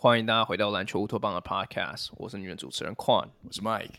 [0.00, 3.96] 欢迎大家回到篮球乌托邦的 Podcast，我是你的主持人 Quan，我是 Mike。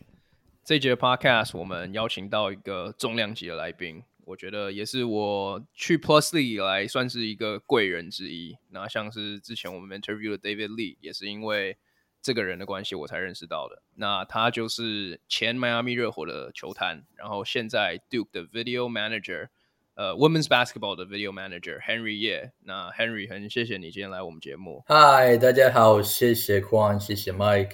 [0.64, 8.58] 这一节的 Podcast 我们邀请到一个重量级的来宾，我觉得也是我去 Plus League 以来算是一个贵人之一。
[8.70, 11.78] 那像是之前我们 interview 的 David Lee，也是因为
[12.22, 13.82] 这个人的关系我才认识到的。
[13.96, 19.50] 那他就是前迈阿密热火的球探，然后现在 Duke 的 Video Manager。
[19.96, 24.82] 呃、uh,，Women's Basketball 的 Video Manager Henry Ye，那 Henry 很谢谢你今天来我们节目。
[24.88, 27.74] Hi，大家好，谢谢 Quan，谢谢 Mike。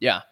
[0.00, 0.24] Yeah，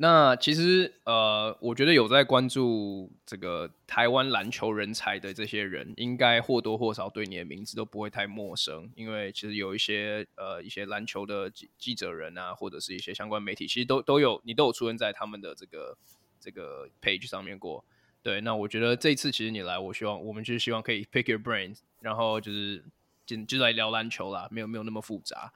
[0.00, 15.98] 那其实呃，我觉得有在关注这个台湾篮球人才的这些人，应该或多或少对你的名字都不会太陌生，因为其实有一些呃一些篮球的记记者人啊，或者是一些相关媒体，其实都都有你都有出现在他们的这个
[16.38, 17.84] 这个 page 上面过。
[18.22, 22.84] 对，那我觉得这一次其实你来，我希望我们就是希望可以 pick your brains，然后就是
[23.26, 25.52] 就就来聊篮球啦，没有没有那么复杂。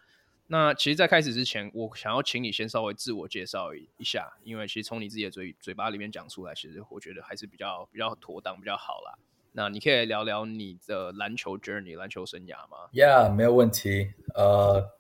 [0.53, 9.19] 那其实，在开始之前，我想要请你先稍微自我介绍一下，因为其实从你自己的嘴嘴巴里面讲出来，其实我觉得还是比较比较妥当，比较好啦。
[9.53, 14.13] 那你可以聊聊你的篮球 journey、篮球生涯吗？Yeah，没有问题。
[14.35, 14.91] 呃、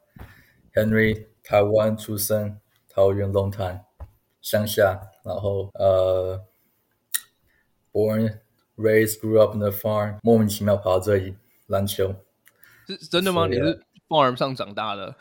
[0.72, 2.58] uh,，Henry，台湾出生，
[2.88, 3.84] 桃园龙潭
[4.40, 6.38] 乡下，然后呃。
[6.38, 6.42] Uh,
[7.94, 8.38] Born,
[8.78, 11.36] raised, grew up in the farm，莫名其妙跑到这里
[11.66, 12.14] 篮球，
[12.86, 13.46] 是真的吗？
[13.46, 15.14] 你是 farm 上长大的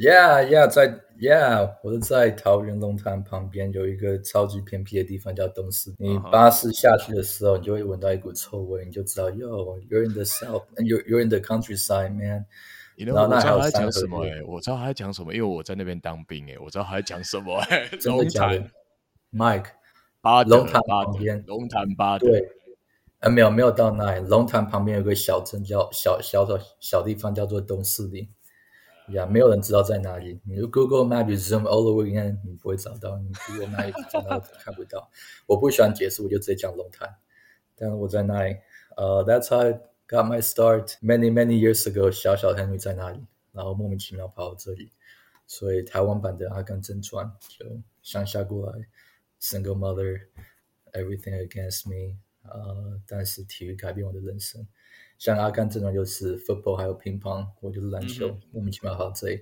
[0.00, 5.94] ？Yeah, yeah，在 Yeah，我是在桃园龙潭旁边有一个超级偏僻的地方叫东势。
[5.98, 12.46] 你巴士下去的时候，你就会闻到一股臭味，你就知道，Yo，you're in the south，you're you're in the countryside, man。
[12.96, 14.24] 你知道我知道他在讲什么？
[14.24, 16.50] 哎，我知道他在讲什么，因为我在那边当兵。
[16.50, 17.58] 哎，我知道他在讲什么。
[17.68, 18.64] 哎，真的假的
[19.34, 19.66] ？Mike。
[20.22, 22.46] 巴龙潭旁边，龙潭巴德对，
[23.20, 24.26] 啊，没有没有到那里。
[24.28, 28.28] 龙潭旁边有个小镇叫小小的小地方叫做东势林，
[29.12, 30.40] 呀，没有人知道在哪里。
[30.44, 35.10] 你 Google Map zoom all the way in，你不会找到，你 Google Map 找到看不到。
[35.46, 37.16] 我不喜欢解释，我就直接讲龙潭。
[37.76, 38.56] 但我在那里，
[38.96, 39.72] 呃、uh,，That's how I
[40.06, 42.10] got my start many many years ago。
[42.10, 44.90] 小小 Henry 在那里，然后莫名其妙跑到这里，
[45.46, 47.26] 所以台湾版的《阿甘正传》
[47.58, 47.66] 就
[48.02, 48.86] 乡下过来。
[49.40, 50.26] Single mother,
[50.92, 52.18] everything against me。
[52.42, 54.66] 呃，但是体育改变我的人生。
[55.20, 59.38] 像阿甘这种就是 football，还有乒乓，我就是篮球，嗯、莫名其妙跑到这。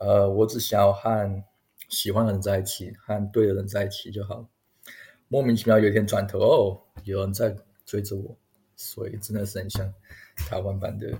[0.00, 1.44] 呃，我只想要和
[1.88, 4.44] 喜欢的人在一起，和对的人在一起就好。
[5.28, 8.36] 莫名其妙有一天转头，哦，有人在追着我，
[8.74, 9.94] 所以真的是很像
[10.36, 11.16] 台湾版的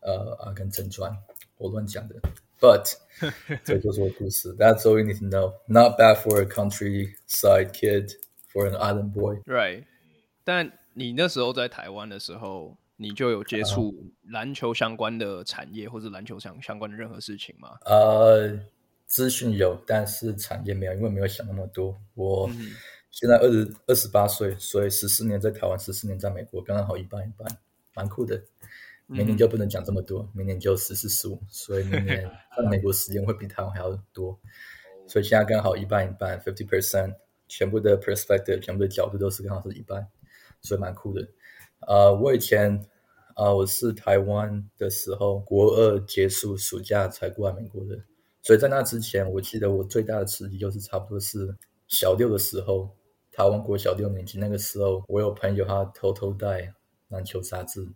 [0.00, 1.16] 呃阿甘正传，
[1.58, 2.16] 我乱讲的。
[2.58, 2.92] But
[3.62, 4.52] 这就是我故事。
[4.56, 5.54] That's all you need to know.
[5.66, 8.14] Not bad for a countryside kid,
[8.52, 9.40] for an island boy.
[9.46, 9.84] Right.
[10.42, 13.94] 但你那时候在台湾的时候，你就有接触
[14.28, 17.78] 篮球相关的产业，或者篮球相相关的任何事情吗？
[17.84, 18.58] 呃，
[19.06, 22.00] 资讯有，但是产业没有，因为没有想那么多。
[22.14, 22.50] 我
[23.10, 27.48] 现在二十二十八岁，所以十四年在台湾，十四年在美国，刚刚好一半一半，
[27.94, 28.42] 蛮酷的。
[29.06, 32.22] 明年就不能讲这么多，明年就十四十五，所以明年
[32.56, 34.38] 在美国时间会比台湾还要多，
[35.08, 37.16] 所以现在刚好一半一半，fifty percent，
[37.48, 40.06] 全部的 perspective，全部的角度都是刚好是一半，
[40.62, 41.26] 所以蛮酷的。
[41.86, 42.86] 呃，我以前
[43.36, 47.98] 呃我是台湾的时候，国二结束暑假才过来美国的，
[48.42, 51.56] 所以在那之前，我记得我最大的刺激就是差不多是
[51.88, 52.90] 小六的时候，
[53.32, 56.74] 台湾国小六年级那个时候，我有朋友他偷偷带
[57.08, 57.88] 篮球杂志。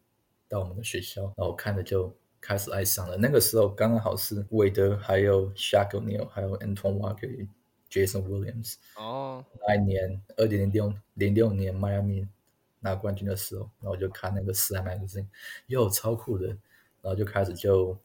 [0.47, 3.17] 到我们的学校，然后看着就开始爱上了。
[3.17, 7.49] 那个时候刚刚好是韦德，还有 Shaq O'Neal，还有 Antoine Walker、
[7.91, 8.75] Jason Williams。
[8.97, 12.29] 哦，那一年二零零六零六年迈阿密
[12.85, 15.27] 拿冠军的时候，然后我就看那个 Slam Magazine，
[15.67, 16.47] 哟，超酷的。
[17.01, 17.99] 然后就开始就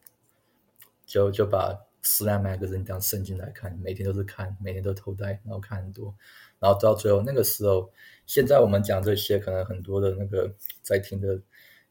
[1.05, 6.15] 就就把 Slam Magazine 当圣经来看，每天都是看，每天都偷带，然后看很多。
[6.57, 7.91] 然后到最后那个时候，
[8.25, 10.51] 现在我们讲这些，可能很多的那个
[10.81, 11.39] 在听的。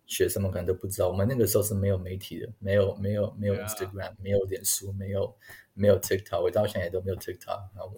[0.08, 5.32] 学生们可能都不知道，我们那个时候是没有媒体的，没有没有没有 Instagram，没有脸书，没有
[5.74, 7.60] 没有 TikTok，我到现在也都没有 TikTok。
[7.76, 7.94] 然后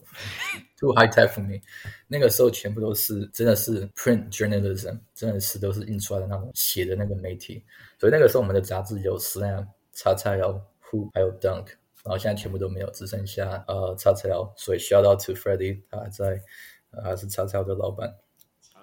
[0.77, 1.61] too high tech for me。
[2.09, 7.65] 那个时候全部都是真的是 print journalism，真的是都是印出来的那种写的那个媒体。
[7.99, 10.61] 所以那个时候我们的杂志有 Slam、XXL、
[10.91, 11.69] Hoop 还有 Dunk，
[12.03, 14.53] 然后现在全部都没有，只剩下呃叉叉 L，。
[14.57, 16.43] 所以 shout out to Freddie，他还在，
[16.91, 18.13] 呃、还是叉叉 L 的老板。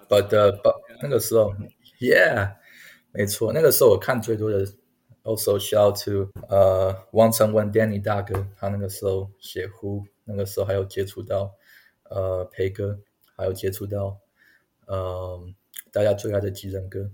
[0.08, 1.52] But but 那个时候
[2.00, 2.56] ，Yeah。
[3.12, 4.66] 没错，那个时候我看最多的
[5.22, 11.54] ，also shout to 呃王成文 Danny 大哥，他那个时候写 Hoop，那个时候还有接触到
[12.04, 13.00] 呃培哥，
[13.36, 14.20] 还有接触到
[14.86, 15.42] 呃
[15.90, 17.10] 大家最爱的吉人哥，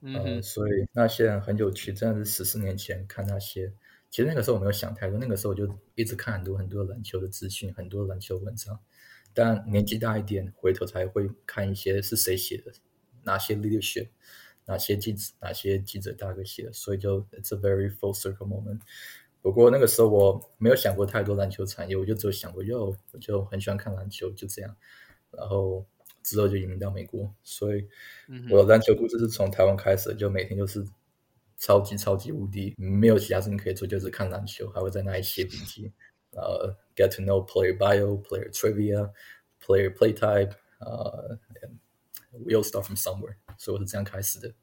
[0.00, 3.72] 嗯、呃，所以那些人很有趣，真的是十四年前看那些。
[4.10, 8.80] 其实那个时候我没有想太多，那个时候我就一直看很多很多篮球的资讯，很多篮球文章。
[9.32, 12.72] 但年纪大一点，回头才会看一些是谁写的，
[13.22, 14.08] 哪些 leadership，
[14.70, 16.72] 哪些记者，哪些记者大哥写的。
[16.72, 18.80] 所以就 it's a very full circle moment。
[19.42, 24.76] 不过那个时候我没有想过太多篮球产业，我就只有想过，哟，我就很喜欢看篮球，就这样。
[25.32, 25.84] 然后
[26.22, 27.88] 之后就移民到美国，所以
[28.50, 30.86] 我的篮球故事是从台湾开始，就每天就是。
[31.62, 35.92] 超级超级无敌，没有其他事情可以做，就是看篮球，还会在那里写笔记，
[36.30, 39.12] 呃、uh,，get to know player bio, player trivia,
[39.62, 41.38] player play type，呃、
[42.32, 44.54] uh,，we all start from somewhere，所以我是这样开始的。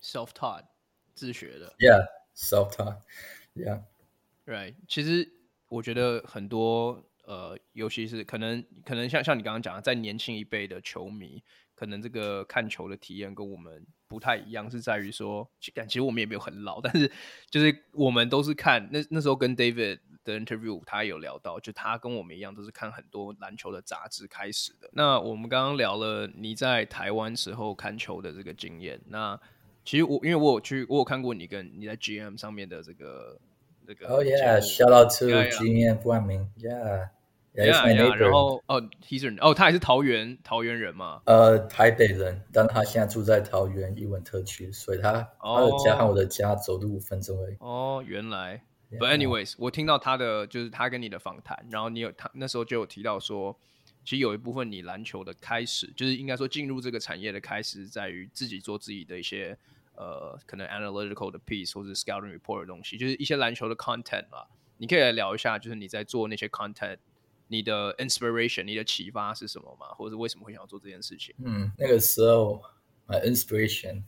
[0.00, 0.66] Self-taught，
[1.12, 1.74] 自学的。
[1.80, 4.76] Yeah，self-taught，Yeah，Right。
[4.86, 5.28] 其实
[5.66, 11.42] 我觉得很多，呃，尤其是可能可能像像你刚刚讲的，在年轻一辈的球迷。
[11.76, 17.10] 可能这个看球的体验跟我们不太一样，是在于说，其实我们也没有很老，但是
[17.50, 24.88] 就是我们都是看那那时候跟 David 的 interview，他有聊到，就他跟我们一样，都是看很多篮球的杂志开始的。
[24.92, 29.38] 那我们刚刚聊了你在台湾时候看球的这个经验，那
[29.84, 33.38] 其实我因为我有去，我有看过你跟你在 GM 上面的这个
[33.86, 34.08] 这个。
[34.08, 37.10] Oh yeah，shout out to GM 冠名，Yeah。
[37.56, 41.22] Yeah, yeah, 然后哦，He's 哦，他也是桃园桃园人嘛？
[41.26, 47.56] 呃，台北人，但他现在住在桃园艺文特区，所以他、oh, 他的家和我的家走路五分钟而已。
[47.60, 48.60] 哦，原来。
[48.90, 53.58] But anyways，我听到他的就是他跟你的访谈，然后你有他那时候就有提到说，
[54.04, 59.58] 其实有一部分你篮球的开始，就是应该说进入这个产业的开始，在于自己做自己的一些
[59.96, 64.46] 呃可能 analytical 的 piece 或者 scouting report 的东西，就是一些篮球的 content 嘛。
[64.76, 66.98] 你可以来聊一下，就是你在做那些 content。
[67.46, 69.88] 你的 inspiration，你的启发是什么吗？
[69.88, 71.34] 或者为什么会想要做这件事情？
[71.44, 72.60] 嗯，那个时候
[73.06, 74.02] ，my inspiration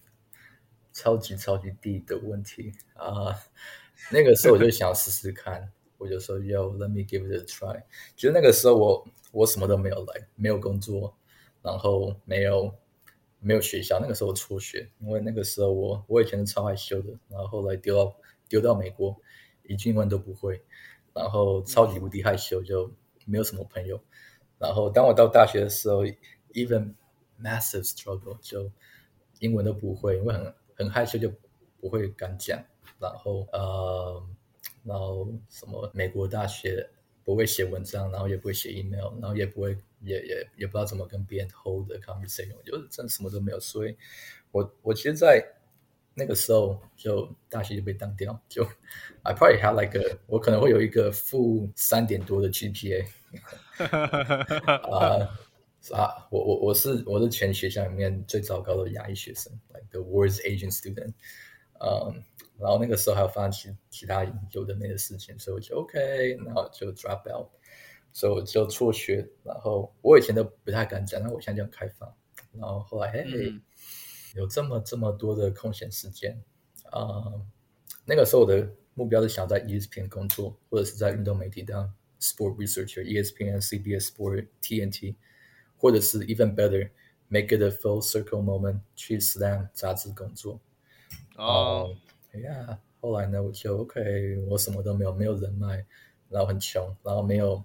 [0.91, 3.07] 超级超级低的问题啊。
[3.07, 3.37] Uh,
[4.13, 7.83] 那个时候我就想试试看，我就说 Yo，let me give it a try。
[8.17, 11.17] 其实那个时候我我什么都没有来，没有工作，
[11.63, 12.75] 然后没有
[13.41, 13.99] 没有学校。
[14.01, 18.17] 那个时候我辍学，因为那个时候我我以前是超害羞的，然后后来丢到
[18.49, 19.17] 丢到美国，
[19.65, 20.63] 一句英文都不会，
[21.13, 22.91] 然后超级无敌害羞就。
[23.29, 24.01] 没有什么朋友，
[24.57, 26.05] 然后当我到大学的时候
[26.53, 26.95] ，even
[27.43, 28.71] massive struggle，就
[29.41, 31.33] 英文都不会，因为很很害羞，就
[31.81, 32.63] 不会敢讲。
[32.99, 34.23] 然后呃，
[34.85, 36.89] 然后什么美国大学
[37.25, 43.61] 不会写文章，然后也不会写 email，然后也不会也也也不知道怎么跟别人 hold the conversation，就是真的什么都没有。
[43.61, 43.97] 所以
[44.53, 45.45] 我我其实，在
[46.15, 48.65] 那个时候就大学就被当掉，就
[49.23, 53.07] I probably have like a 我可能会有一个负三点多的 GPA。
[54.89, 55.29] 啊
[55.93, 56.27] 啊！
[56.31, 61.13] 我我我是我是全学校里面最糟糕的亚裔学生，like the worst Asian student。
[61.79, 62.23] 嗯，
[62.59, 67.49] 然后那个时候还有发生其其他有的没的事情，所以我就 OK，然后就 drop out，
[68.13, 69.29] 所以我就辍学。
[69.43, 72.13] 然后我以前都不太敢讲，那我现在就很开放。
[72.53, 73.61] 然后后来嘿，嗯、
[74.35, 76.43] 有这么这么多的空闲时间
[76.91, 77.47] 啊、嗯！
[78.05, 81.93] 那个时候我的目标是想在 ESPN 工作，或者是在运动媒体当。
[82.19, 85.17] Sport researcher, ESPN, CBS Sport, TNT，
[85.77, 86.89] 或者是 even better,
[87.29, 90.59] make it a full circle moment 去 Slam 杂志工作。
[91.37, 95.85] 哦，哎呀，后来呢，我就 OK，我什么都没有，没有人脉，
[96.29, 97.65] 然后很穷，然后没有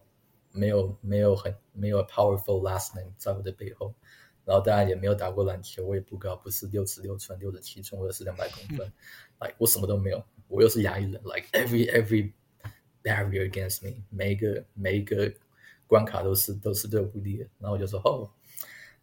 [0.52, 3.94] 没有没有很没有 powerful last name 在我的背后，
[4.46, 8.92] 然后当然也没有打过篮球，我也不高，不是六尺六寸、六十七寸或者是两百公分，
[9.42, 12.32] like 我什么都没有，我又是亚裔人，like every every。
[13.04, 15.34] Barrier against me，每一个每一个
[15.88, 18.30] 关卡都是都是对我不利的，然后我就说哦，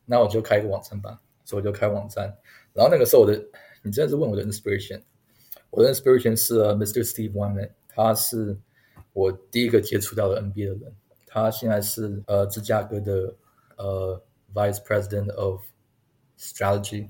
[0.04, 2.32] 那我就开一个网站吧，所以我就开网站。
[2.72, 3.37] 然后那个时候我的，
[3.82, 5.02] 你真的是问我的 inspiration，
[5.70, 7.04] 我的 inspiration 是、Mr.
[7.04, 8.56] Steve w e m a n 他是
[9.12, 10.92] 我第一个接触到的 NBA 的人，
[11.26, 13.34] 他现在是呃芝加哥的
[13.76, 14.22] 呃
[14.54, 15.62] Vice President of
[16.38, 17.08] Strategy。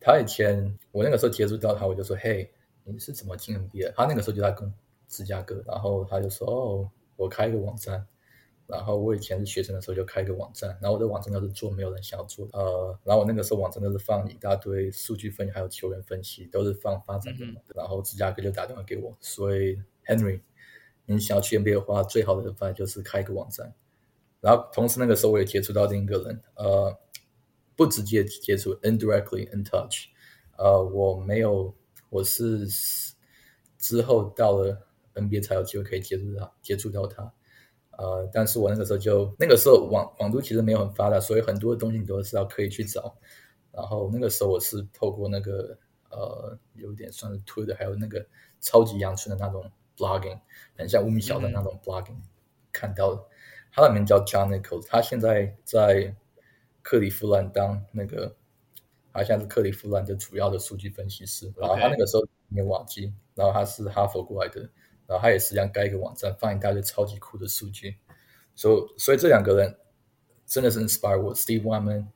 [0.00, 2.50] 他以前我那个时候接触到他，我就说嘿，
[2.84, 3.92] 你是怎么进 NBA？
[3.94, 4.72] 他那个时候就在跟。
[5.10, 8.06] 芝加哥，然后他就说：“哦，我开一个网站。”
[8.68, 12.58] 然后我以前是学生的时候就开一个网站，然后我的网站都是做没有人想要做的。
[12.58, 17.46] 呃，然后我那个时候网站都是放一大堆数据分析，还有球员分析，都是放发展的。
[17.46, 20.42] 嗯、然后芝加哥就打电话给我，所以 Henry，
[21.06, 23.74] 你想要去 NBA 的话，最好的办法就是开一个网站。
[24.40, 26.94] 然后同时那个时候我也接触到另一个人，呃，
[27.74, 30.08] 不直接接触，indirectly in touch。
[30.58, 31.74] 呃，我没有，
[32.10, 32.66] 我是
[33.78, 34.84] 之后到了。
[35.14, 37.34] NBA 才有机会可以接触到接触到他，
[37.98, 43.16] 呃，但是我那个时候就那个时候网网络其实没有很发达，所以很多的东西你都是要刻意去找。
[43.72, 45.76] 然后那个时候我是透过那个
[46.08, 48.24] 呃，有点算是 Twitter，还有那个
[48.60, 50.38] 超级阳春的那种 blogging，
[50.76, 52.22] 很像吴米小的那种 blogging，、嗯、
[52.72, 53.24] 看到的。
[53.70, 56.16] 他的名叫 John Nichols，他现在在
[56.82, 58.34] 克利夫兰当那个，
[59.12, 61.52] 他现在是克利夫兰的主要的数据分析师。
[61.56, 64.68] 然后他那个时候念瓦基，然后他是哈佛过来的，
[65.08, 67.96] 然后他也是这样盖一个网站，放一大堆超级酷的数据。
[68.54, 69.76] 所以，所以这两个人
[70.46, 72.06] 真的是 inspire 我，Steve Weinman，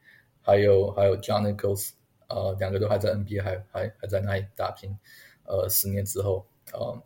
[0.43, 1.93] 还有还有 John Nichols，
[2.29, 4.97] 呃，两个都还在 NBA，还还还在那里打拼。
[5.45, 7.03] 呃，十年之后，呃。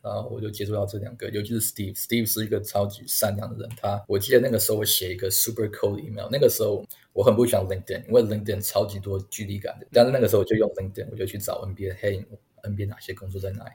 [0.00, 1.94] 然后我就接触到这两个，尤其是 Steve。
[1.94, 3.68] Steve 是一个超级善良的人。
[3.76, 6.28] 他，我记得那个时候我写一个 super cold email。
[6.30, 9.86] 那个时候我很不喜欢 LinkedIn，因为 LinkedIn 超级多距离感的。
[9.92, 12.24] 但是那个时候我就用 LinkedIn，我就去找 NBA，嘿
[12.62, 13.70] ，NBA 哪些工作在哪里？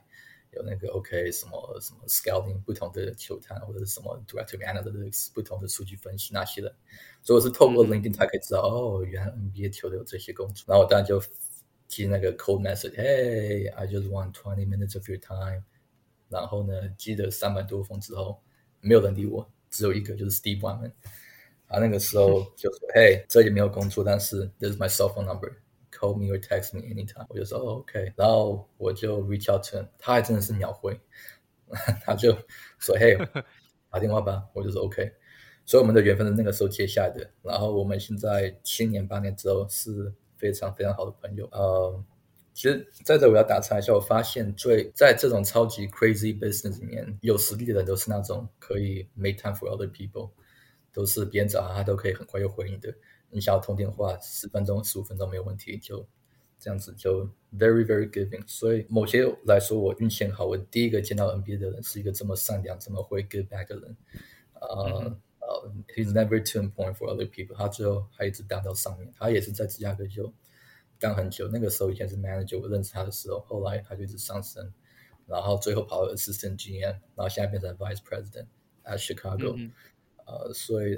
[0.54, 6.74] 有那个 OK 什么什么 scouting 不同的球探，或者是什么 director analytics 不同的数据分析那些的。
[7.22, 10.64] 所以我是透过 LinkedIn 才可以知道，哦，原来 NBA 球队有这些工作。
[10.68, 11.22] 然后我当然就
[11.88, 15.64] 寄那个 cold message，Hey，I just want twenty minutes of your time。
[16.28, 18.40] 然后呢，寄了三百多封之后，
[18.80, 20.92] 没有人理我，只有一个就是 Steve Weinman。
[21.66, 25.24] 啊，那个时候就说：“嘿，这里没有工作，但是 this is my cell phone
[25.96, 30.98] Call me or text me anytime。”我就说、：“OK。”然后我就 reach out to him，他还真的是秒回，
[32.04, 32.32] 他就
[32.78, 33.16] 说：“嘿，
[33.90, 35.12] 打电话吧。”我就说：“OK。”
[35.66, 37.30] 所以我们的缘分是那个时候接下来的。
[37.42, 41.48] 然后我们现在七年八年之后是非常非常好的朋友。
[41.52, 42.04] 呃。
[42.56, 50.30] 其实在这我要打岔一下，我发现最在这种超级 crazy business 里面，有实力的人都是那种可以 make time for other people，
[50.92, 52.94] 都是别人找他，他都可以很快又回应的。
[53.34, 56.06] 你想要通电话，十分钟、十五分钟没有问题，就
[56.58, 57.24] 这样子就
[57.58, 58.42] very very giving。
[58.46, 63.96] 所以某些来说，我运气很好，我第一个见到 NBA 的人是一个这么善良、这么会 give back 的人。
[64.54, 70.32] 呃呃，he's never too important for other people，他最后还一直当到上面，他也是在芝加哥就。
[71.00, 74.72] 当很久，那个时候以前是 manager，我认识他的时候，后来他就一直上升，
[75.26, 78.46] 然后最后跑到 assistant GM，然后现在变成 vice president
[78.84, 79.70] at Chicago，
[80.24, 80.96] 呃，所以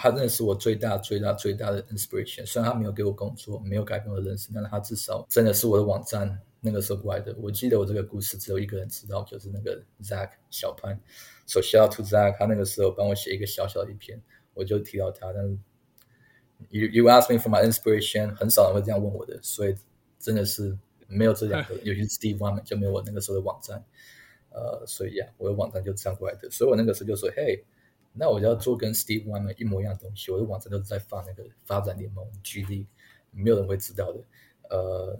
[0.00, 2.46] 他真的是我最大最大最大的 inspiration。
[2.46, 7.34] 虽然他没有给我工作，没有改变我的人生，但是他至少真的是我的网站那个时候过来的。
[7.38, 10.98] 我记得我这个故事只有一个人知道，就是那个 Zach 小潘。
[11.46, 14.22] So shout out to Zach，他那个时候帮我写一个小小的一篇，
[14.54, 15.58] 我就提到他，但是。
[16.70, 19.76] You you ask me for my inspiration，很少人会这样问我的，所以
[20.18, 20.76] 真的是
[21.06, 23.84] 没有这两个， 尤其是 Steve Weinman 就没有我那个时候的网站，
[24.50, 26.50] 呃，所以呀、啊，我的网站就这样过来的。
[26.50, 27.64] 所以我那个时候就说，嘿，
[28.18, 30.30] 那我就要做跟 Steve Weinman 一模一样的东西。
[30.30, 32.86] 我的网站都是在放那个发展联盟 G League，
[33.30, 34.20] 没有人会知道的。
[34.70, 35.18] 呃，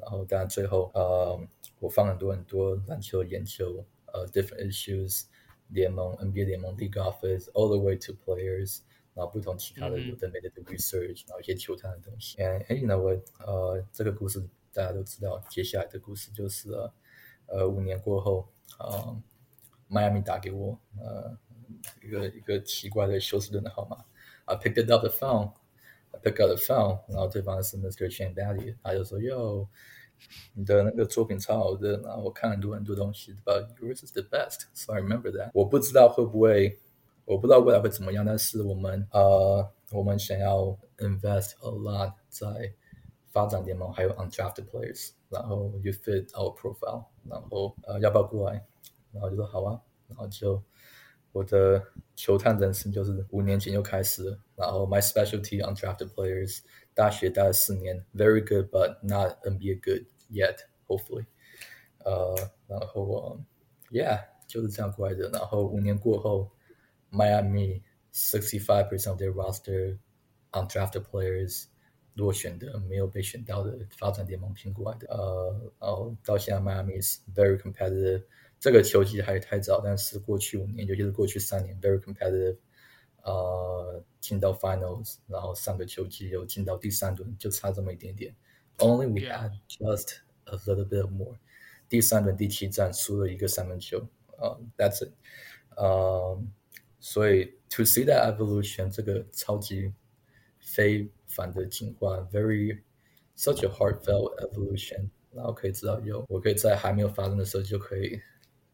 [0.00, 1.40] 然后当然最后，呃，
[1.78, 5.24] 我放很多很多篮球研究，呃，different issues，
[5.68, 8.80] 联盟 NBA 联盟 League Office，all the way to players。
[9.12, 12.40] 然后不同其他的有的没的的 research，然后一些球探的东西。
[12.40, 14.40] 哎，哎，那我呃，这个故事
[14.72, 15.38] 大家都知道。
[15.50, 16.92] 接下来的故事就是呃，
[17.46, 19.20] 呃，五年过后，呃，
[19.88, 21.36] 迈阿密打给我，呃，
[22.03, 23.97] 一个一个奇怪的休斯顿的号码。
[24.45, 28.09] I picked it up the phone，I picked up the phone，然后对方是 Mr.
[28.09, 29.67] Shane Battier，他就说哟，
[30.53, 35.51] 你的那个作品超好的，然后我看很多很多东西，But yours is the best，so I remember that。
[35.53, 36.79] 我不知道会不会。
[37.27, 42.71] 我不知道未来会怎么样，但是我们呃，我们想要 invest a lot 在
[43.31, 48.63] 发展联盟，还有 undrafted players，然后 you fit our profile，然后呃，要不要过来？
[49.11, 50.61] 然后就说好啊，然后就
[51.31, 51.83] 我的
[52.15, 56.59] 球探人生就是五年前就开始了，然后 my specialty undrafted players，
[56.93, 61.25] 大学待了四年，very good but not NBA good yet，hopefully，
[61.99, 62.35] 呃，
[62.67, 63.39] 然后我
[63.91, 66.51] yeah 就是这样过来的，然后五年过后。
[67.11, 69.97] Miami sixty-five percent of their roster
[70.51, 71.65] undrafted players
[72.15, 78.23] 落选的没有被选到的发展联盟拼过来的，呃，然后到现在 Miami is very competitive。
[78.60, 82.58] 这个球季还太早，但是过去五年，尤其是过去三年，very competitive。
[83.22, 88.34] 呃，进到 finals，然后上个球季又进到第三轮，就差这么一点点。
[88.78, 91.36] Only we had just a little bit more。
[91.88, 94.06] 第三轮第七站输了一个三分球，
[94.38, 95.12] 呃，That's it。
[95.76, 96.40] 呃。
[97.02, 99.90] 所以，to see that evolution，这个超级
[100.58, 102.78] 非凡的进化，very
[103.38, 108.20] such a heartfelt evolution，然后可以知道有我可以在还没有发生的时候就可以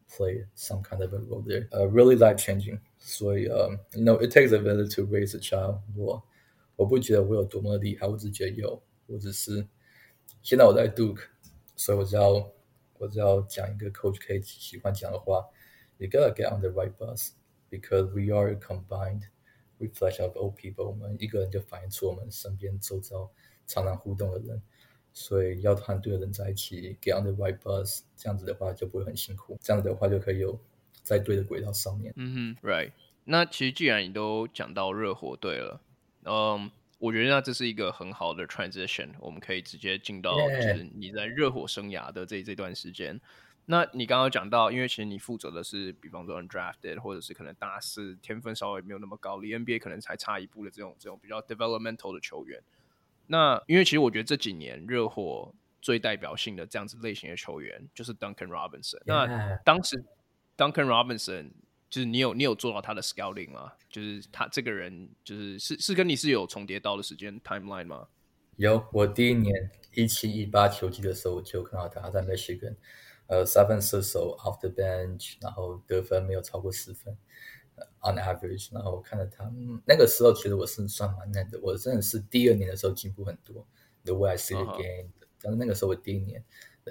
[0.08, 2.78] play some kind of a role there，呃、uh,，really life changing。
[2.98, 6.14] 所以，呃、um,，you know it takes a village to raise a child 我。
[6.14, 6.22] 我
[6.76, 9.66] 我不觉得我有多么厉害，我只觉得有，我只是
[10.42, 11.20] 现在我在 Duke，
[11.76, 12.52] 所以我只要
[12.98, 15.46] 我只要讲一个 coach K 喜欢讲的话，
[15.98, 17.32] you gotta get on the right bus。
[17.72, 19.22] because we are a combined
[19.78, 20.84] reflection of old people。
[20.84, 23.30] 我们一个人就反映出我们身边周遭
[23.66, 24.62] 常常互动的人，
[25.19, 30.55] 所以要团队的人在一起，get on the right bus，这样子的话就不会很辛苦，这样子的话就可以有
[31.01, 32.13] 在对的轨道上面。
[32.17, 32.91] 嗯哼，right。
[33.23, 35.81] 那其实既然你都讲到热火队了，
[36.25, 36.69] 嗯，
[36.99, 43.19] 我觉得那这是一个很好的 transition，我们可以直接进到就是你在热火生涯的这这段时间。
[43.65, 52.61] 那你刚刚讲到，因为其实你负责的是，比方说 undrafted，或者是可能大四天分稍微没有那么高，离 NBA 可能才差一步的这种这种比较 developmental 的球员。
[53.27, 59.01] 那因为其实我觉得这几年热火最代表性的这样子类型的球员就是 Duncan Robinson。
[59.05, 60.03] 那当时
[60.57, 61.51] Duncan Robinson
[61.89, 63.73] 就是你有你有做到他的 scouting 吗？
[63.89, 68.07] 就是他这个人就是是是跟你是有重叠到的时间 timeline 吗？
[68.55, 72.75] 有，我第一年一七一八球季的时候我就看到他在 Michigan。
[73.29, 77.13] 呃，三分射手 off the bench，然后得分没有超过十分
[78.00, 78.72] ，on average。
[78.72, 83.66] 然后我看到他，嗯，那个时候其实我是算蛮嫩的，我真的是第二年的时候进步很多。
[84.04, 86.44] The way I see the game，但是那个时候我第一年，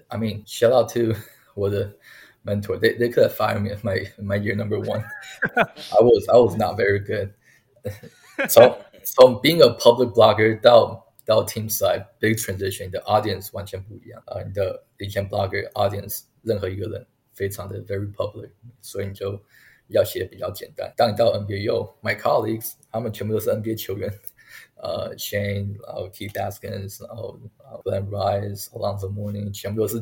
[0.07, 1.19] I mean shout out to
[1.53, 1.97] 我的
[2.45, 6.77] mentor，they they could have fired me my my year number one。I was I was not
[6.79, 7.33] very good。
[8.49, 14.41] 从从 being a public blogger 到到 team side big transition，的 audience 完全不一样啊！
[14.41, 18.51] 你的以前 blogger audience 任何一个人非常的 very public，
[18.81, 19.41] 所以你就
[19.87, 20.93] 要写的比较简单。
[20.95, 24.11] 当你到 NBA，有 my colleagues，他们全部都是 NBA 球员，
[24.75, 27.39] 呃，Shane，然后 Keith Askins，然后
[27.83, 30.01] Glenn Rice，Alonzo Mourning，全部都是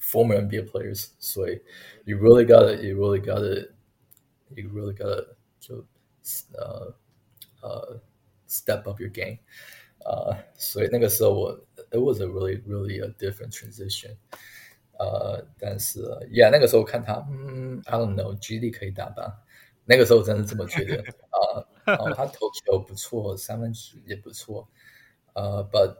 [0.00, 1.62] former NBA players，所以
[2.04, 5.26] you really gotta，you really gotta，you really gotta
[5.60, 5.84] 就
[6.54, 6.94] 呃
[7.62, 8.00] 呃
[8.48, 9.38] step up your game。
[10.04, 11.52] 呃，uh, 所以那个时候我，
[11.92, 14.16] it was a really really a different transition。
[14.99, 16.01] 呃，但是
[16.31, 19.41] ，yeah，那个时候看他，嗯，I don't know，G 力可以打吧？
[19.85, 21.01] 那个时候真是这么觉得。
[21.29, 23.71] 啊、然后他投球不错，三分
[24.05, 24.67] 也不错。
[25.33, 25.95] 呃、，But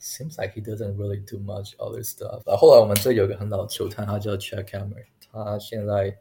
[0.00, 2.50] seems like he doesn't really do much other stuff。
[2.50, 6.18] 啊，后来我们这有个很老的球探，他叫 check amer 他现在。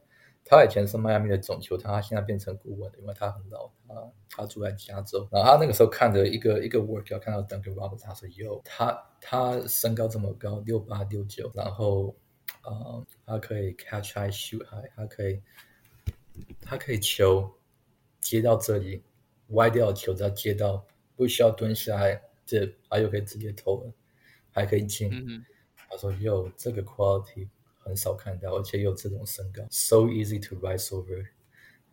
[0.49, 5.27] 他以前是迈阿密的总球探，他现在变成顾问，因为他很老，他他住在加州。
[5.31, 12.15] 然后他那个时候看着一个一个 workout，看到 Duncan Robinson，他说：“哟，他他身高这么高，六八六九，然后
[12.63, 15.39] 呃，他可以 catch high shoot high，他可以
[16.59, 17.47] 他可以球
[18.19, 19.03] 接到这里，
[19.49, 20.83] 歪掉的球只要接到，
[21.15, 23.93] 不需要蹲下来，这他又可以直接投了，
[24.49, 25.12] 还可以进。
[25.13, 25.45] 嗯”
[25.91, 27.47] 他说：“哟，这个 quality。”
[27.88, 31.26] 很少看到，而且有这种身高，so easy to rise over。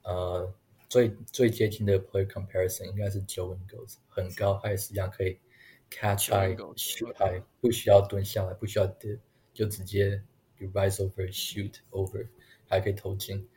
[0.03, 0.53] 呃，
[0.87, 5.37] 最最接近的 player comparison 应该是 Joe Ingles，很高，还是一样可以
[5.89, 9.19] catch high shoot high，不需要蹲下来，不需要 dip，
[9.53, 10.23] 就直接
[10.73, 12.25] rise over shoot over，
[12.67, 13.47] 还可以投进。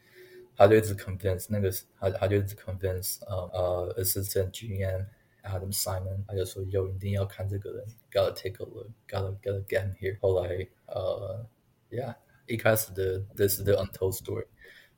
[0.57, 5.07] 他就一直 convince 那个，他他就一直 convince 呃呃 assistant GM
[5.45, 10.19] Adam Simon，他就说有一定要看这个人，gotta take a look，gotta gotta get him here。
[10.21, 11.47] 后来呃，
[11.91, 12.15] yeah。
[12.49, 14.47] 一开始的 This is the untold story，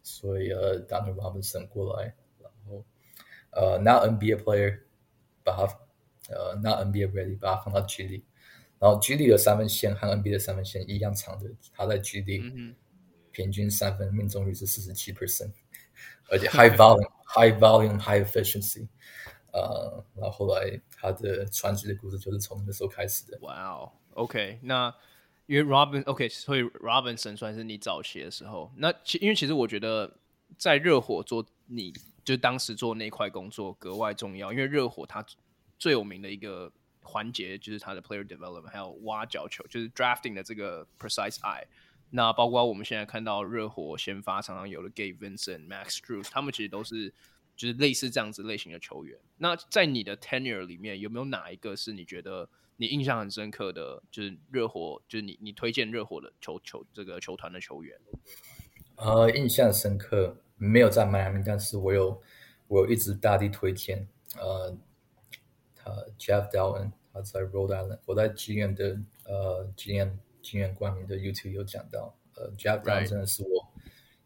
[0.03, 2.85] 所以呃，Duncan Robinson 过来，然后
[3.51, 4.81] 呃，not NBA player，
[5.45, 5.63] 把他
[6.35, 8.25] 呃，not NBA ready，把他放到 G League，
[8.81, 12.75] 然后 G League 的三分线和 NBA 的三分线一样长的，他在 G League
[13.31, 15.53] 平均三分命中率是四十七 percent，
[16.29, 18.89] 而且 high volume，high volume，high efficiency，
[19.53, 23.39] 呃，然后后来他的传奇的故事就是从那时候开始的。
[23.43, 24.93] 哇哦，OK，那。
[25.52, 28.72] 因为 Robin OK，所以 Robinson 算是你早期的时候。
[28.78, 30.10] 那其因为其实我觉得
[30.58, 34.54] 在热火做你，你就当时做那块工作格外重要。
[34.54, 35.22] 因为热火它
[35.78, 36.72] 最有名的一个
[37.04, 41.66] 环节就是它的 player development，还有挖角球，就是 drafting 的这个 precise eye。
[42.12, 47.14] 那包括我们现在看到热火先发常常有的 Gabe Vincent、Max Strus，他们其实都是
[47.58, 49.20] 就是类似这样子类型的球员。
[49.38, 52.48] 那在你的 tenure 里面，有没有哪一个是你觉得？
[52.82, 57.96] 你印象很深刻的就是热火，就是你你推荐热火的球球这个球团的球员。
[58.96, 62.20] 呃，印象深刻没有在迈阿密，但是我有
[62.68, 64.08] 我有一直大力推荐。
[64.36, 64.76] 呃，
[65.76, 73.68] 他 Jeff Dowtin 他在 Rhode Island，我在 GM 的呃 GM GM 冠名的 YouTube 有讲到，呃 Jeff Dowtin 真的是我。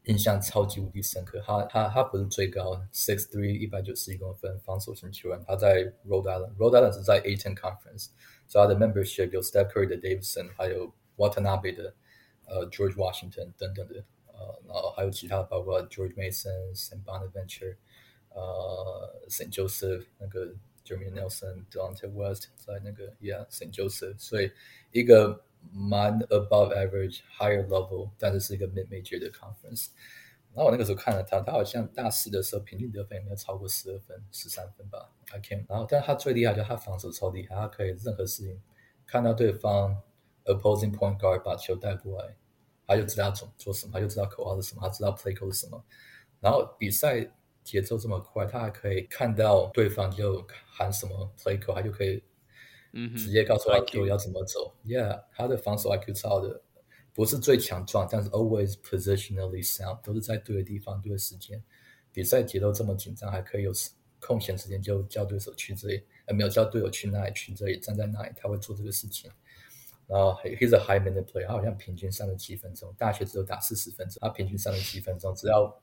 [0.05, 5.43] 印象超级无敌深刻，他他他不是最高，six three 一百九十一公分，防守型球员。
[5.47, 8.09] 他在 Rhode Island，Rhode Island 是在 Aten Conference，
[8.46, 11.94] 所以他的 membership 有 Steph Curry 的 Davidson，还有 Watanabe 的
[12.46, 17.76] 呃 George Washington 等等的，呃，然后还有其他的，包括 George Mason、Sam Bonaventure，
[18.30, 24.50] 呃，Saint Joseph 那个 Jermaine Nelson、Delonte West 在那个 Yeah Saint Joseph，所以
[24.92, 25.44] 一个。
[25.74, 29.88] 蛮 above average higher level，但是是一个 mid major 的 conference。
[30.55, 35.11] 然后我那个时候看了他，他好像大四的时候平均得分也没有超过十二分、十三分吧。
[35.33, 38.61] I can，然后但是他最厉害就是他防守超厉害，他可以任何事情
[39.05, 40.01] 看到对方
[40.45, 42.37] opposing point guard 把球带过来，
[42.87, 45.83] 他就知道做做什么，他就知道口号是什么，他知道 play call 是什么。
[46.39, 47.29] 然后比赛
[47.63, 52.23] 节奏这么快，他还可以看到对方就喊什么 play call，他就可以
[52.93, 54.73] 嗯直接告诉他球要怎么走。
[54.83, 55.05] Mm -hmm.
[55.05, 56.61] Yeah，他的防守 IQ 超的。
[57.15, 61.63] 不是最强壮，但是 always positionally sound，都是在对的地方、对的时间。
[62.11, 63.71] 比赛节奏这么紧张，还可以有
[64.19, 69.31] 空闲时间就叫对手去这里，呃，没有叫队友去那里去这里，站在那里，他会做这个事情。
[70.07, 75.81] 然后 he's a high minute player，他好像平均三十七分钟，大学只有打四十分钟，他平均三十七分钟，只要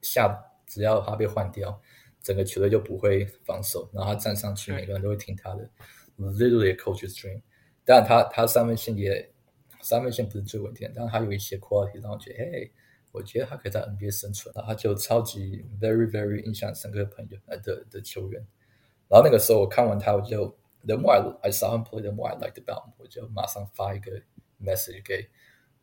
[0.00, 0.34] 下
[0.66, 1.78] 只要他被换掉，
[2.22, 5.70] 整个球队就不会防守，然后他站上去，每个人都会听他的
[6.18, 7.42] ，literally coach's dream。
[7.84, 9.30] 但他他三分线也。
[9.82, 12.72] 三分线不是最稳定，但是他有一些 quality 让我觉得，嘿，
[13.12, 14.52] 我觉得他可以在 NBA 生存。
[14.54, 18.46] 然后他就超级 very very 印象深刻的朋友呃的的球员。
[19.08, 24.20] 然后那个时候我看完他，我就 the more I, I saw him play, the more I liked about him，我就马上发一个
[24.62, 25.28] message 给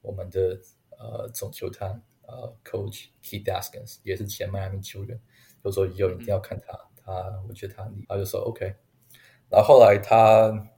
[0.01, 0.59] 我们的
[0.97, 5.19] 呃总球探呃 coach Keith Daskins，也是前迈阿密球员，
[5.63, 8.75] 就说以后一定要看他，他我觉得他厉害，他就说 OK。
[9.49, 10.69] 然后后来他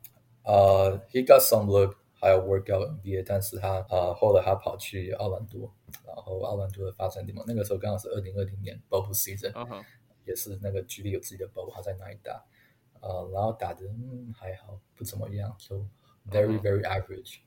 [0.43, 1.98] 呃 he got some look。
[2.21, 5.73] 还有 work out NBA，但是他啊、呃，后来他跑去奥兰多，
[6.05, 9.83] 然后奥兰多的发展地方，那个时候刚好是二零二零年 bubble season，uh -huh.
[10.25, 12.43] 也是那个 G 联有自己的 bubble，他在那里打，
[12.99, 15.77] 呃，然后打的嗯还好，不怎么样，就
[16.29, 17.37] very very average，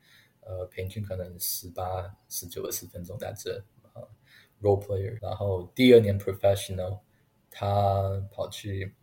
[0.41, 4.09] 呃，平均可能十八、十九、二十分钟在这，呃
[4.63, 7.01] ，role player，然后第二年 professional，
[7.51, 8.95] 他跑去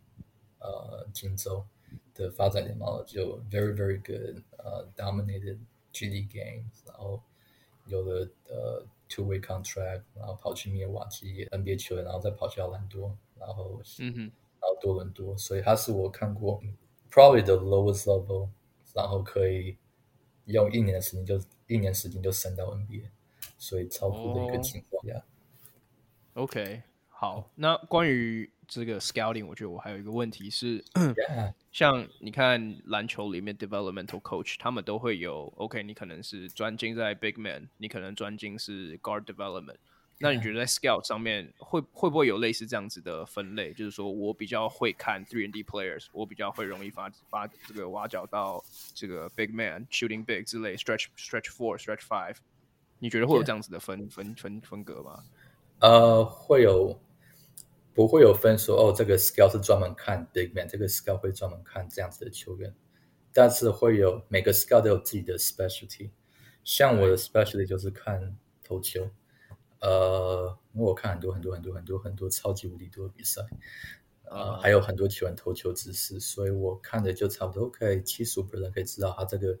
[0.58, 1.64] 呃荆州。
[2.13, 5.57] 的发展联盟就 very very good，呃、uh,，dominated
[5.91, 7.21] G League games，然后
[7.85, 16.61] 有了呃、uh, two way contract，然后跑去密尔瓦基 NBA 球员，然后再跑去奥兰多，然后嗯哼，然后多伦多，所以他是我看过
[17.11, 18.49] probably the lowest level，
[18.93, 19.77] 然后可以
[20.45, 23.09] 用一年的时间就一年时间就升到 NBA，
[23.57, 25.23] 所以超酷的一个情况呀。
[26.33, 26.45] Oh.
[26.45, 28.49] OK，好，那关于。
[28.70, 30.82] 这个 scouting，我觉得我还有一个问题是.
[31.72, 39.76] 像你看篮球里面 developmental coach，他们都会有 OK，你可能是专精在 big man，你可能专精是 guard development。
[40.18, 43.72] 那你觉得在 scout 上面会会不会有类似这样子的分类？
[43.72, 48.62] 就是说我比较会看 three and D players，我比较会容易发发这个挖角到
[48.94, 52.36] 这个 big man shooting big 之类 stretch stretch four stretch five。
[52.98, 55.24] 你觉得会有这样子的分.分分分格吗？
[55.80, 57.00] 呃、uh,，会有。
[58.06, 62.74] 不会有分说哦，这个 scout 是专门看 big man，这个 scout 会专门看这样子的球员，
[63.32, 66.10] 但是会有每个 scout 都有自己的 specialty。
[66.64, 69.10] 像我的 specialty 就是看投球，
[69.80, 73.42] 呃，因为我看很多很多很多很多很多超级无敌多的比赛，
[74.30, 79.58] 呃，还有很多球员投球姿势，所以我看的就差不多可以七十五 percent 可以知道他这个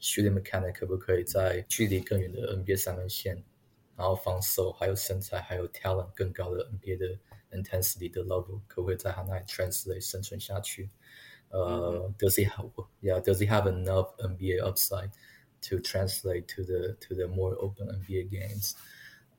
[0.00, 3.42] shooting mechanic 可不可以在距离更远的 NBA 三分线，
[3.96, 7.18] 然后防守还有身材还有 talent 更高的 NBA 的。
[7.51, 10.89] intensity 的 level 可不可以在他那里 translate 生存下去？
[11.49, 15.11] 呃、uh,，does he have，yeah，does he have enough NBA upside
[15.61, 18.73] to translate to the to the more open NBA games？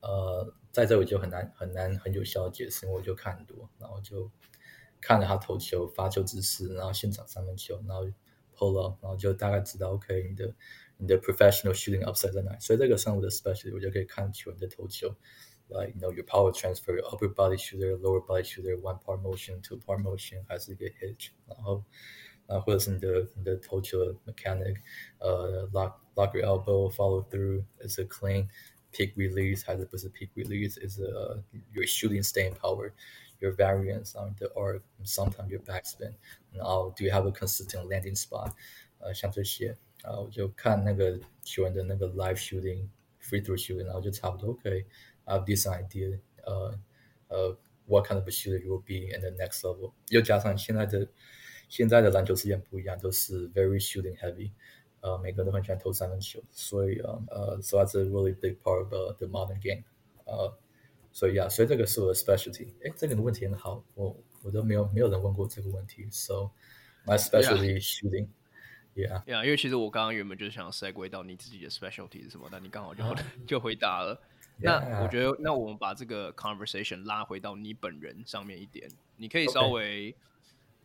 [0.01, 4.31] 呃、uh,，在这我就很难很难很有效的解释，我就看很多，然后就
[4.99, 8.05] 看了他投球、发球姿势，然后现场三分球，然后
[8.55, 10.55] pull up，然后就大概知道 OK 你的
[10.97, 15.15] 你的 professional shooting upside 在哪里，所以这个算我的 specialty，我就可以看球员的投球。
[15.69, 19.21] like you know your power transfer, your upper body shooter, lower body shooter, one part
[19.21, 21.83] motion, two part motion，还是一个 hitch，然后
[22.47, 24.77] 啊或者是你的你的投球 mechanic，
[25.19, 28.47] 呃、uh, lock lock your elbow, follow through, is a clean
[28.91, 32.91] peak release 还是不是 peak release, is a your shooting staying power,
[33.39, 36.15] your variance on the arc, sometimes your backspin，
[36.51, 38.53] 然后 do you have a consistent landing spot，
[38.97, 42.87] 呃像这些啊我就看那个球员的那个 live shooting,
[43.21, 44.83] free throw shooting，然后就差不多可以。
[45.25, 46.73] I have this idea, uh,
[47.29, 49.93] uh, what kind of a shooter you will be in the next level。
[50.09, 51.07] 又加上现在的
[51.67, 54.51] 现在的篮球时间不一样，都是 very shooting heavy，
[55.01, 59.83] 呃，每个人都很喜欢投三分球，所以呃呃，so that's a really big part of the, the modern game。
[60.25, 60.57] 呃，
[61.11, 62.67] 所以呀，所以这个是我的 specialty。
[62.83, 66.49] 哎，这个问题很好，我我都没有没有人问过这个问题，so
[67.05, 74.19] my specialty is shooting。Yeah，yeah，因为其实我刚刚原本就是想要 segue 到你自己的 specialty 是什么，但你刚好就、uh, 就回答了。
[74.56, 80.14] 那我觉得，那我们把这个 conversation 拉回到你本人上面一点，你可以稍微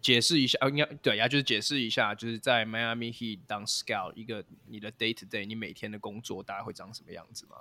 [0.02, 0.86] 解释一下，应、okay.
[0.88, 7.58] 该对呀，就是解释一下，就是在 Miami Heat 当 scout 一个你的 day to day，你每天的工作大概会长什么样子吗？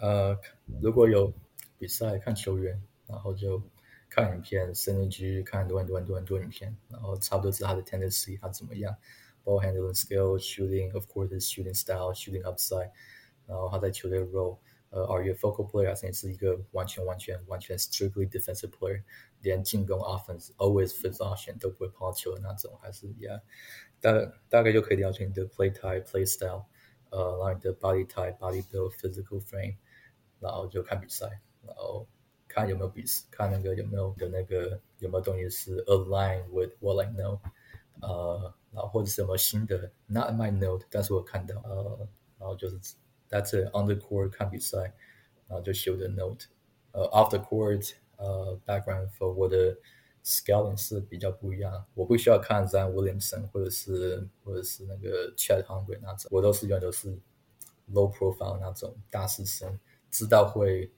[0.00, 0.38] 呃，
[0.80, 1.32] 如果有
[1.78, 3.62] 比赛、看球员，然后就
[4.08, 8.94] 看影片，深入去看很多很多很多很多影片，然后差不多知道他的 tendency 他怎么样
[9.44, 12.90] ，ball handling skill、shooting of course his shooting style、shooting upside，
[13.46, 14.58] 然后他在球队 role，
[14.89, 15.89] 呃，are you a focal player？
[15.89, 19.03] 还是你是一个完全完全完全 strictly defensive player，
[19.41, 23.41] 连进攻 offense always fifth option 都不会碰到球的那种，还是 yeah，
[23.99, 26.65] 大概大概就可以了解你的 play type、play style。
[27.09, 29.75] 呃，然后你的 body type、body build、physical frame，
[30.39, 32.07] 然后就看比赛，然后
[32.47, 37.39] 看有没有比赛，看那个有没有的那个有没有东西是 align with what I know，
[38.01, 42.07] 呃，然后或者是有没有新的 not in my note，但是我看到，呃，
[42.39, 42.79] 然后就是
[43.28, 44.78] That's it on the court 看比赛，
[45.46, 46.46] 然后就写我的 note，
[46.92, 49.76] 呃，off the court，呃，background for 我的。
[50.24, 57.08] Scouting 是比较不一样，我不需要看 Zion Williamson 或者是或者是那个 Chad Holmgren 那种，我都是永远都是
[57.94, 59.78] low profile 那种大师生，
[60.10, 60.92] 知道会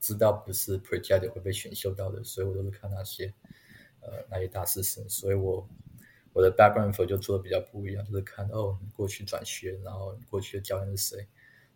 [0.00, 3.32] 知道不是 projected 会被选秀到的，所以我都是看那些
[4.00, 5.68] 呃那些大师生，所以我
[6.32, 11.28] 我的 background info 就做的比较不一样，就是看哦你过去转学，然后你过去的教练是谁，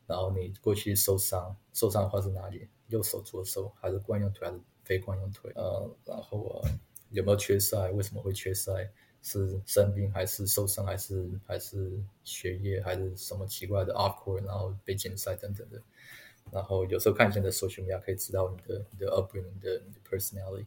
[0.07, 6.71] 然后你过去受伤受伤的话是哪里，右手左手还是惯用腿还是非惯用腿，呃然后呃。
[7.11, 7.89] 有没有缺赛？
[7.93, 8.91] 为什么会缺赛？
[9.23, 10.85] 是生病还是受伤？
[10.85, 12.83] 还是还是学业？
[12.83, 14.45] 还是什么奇怪的 awkward？
[14.45, 15.81] 然后被禁赛等等的。
[16.51, 20.67] 然后有时候看一下你的 social media 可以知道你的你的 upbringing 的你的 personality。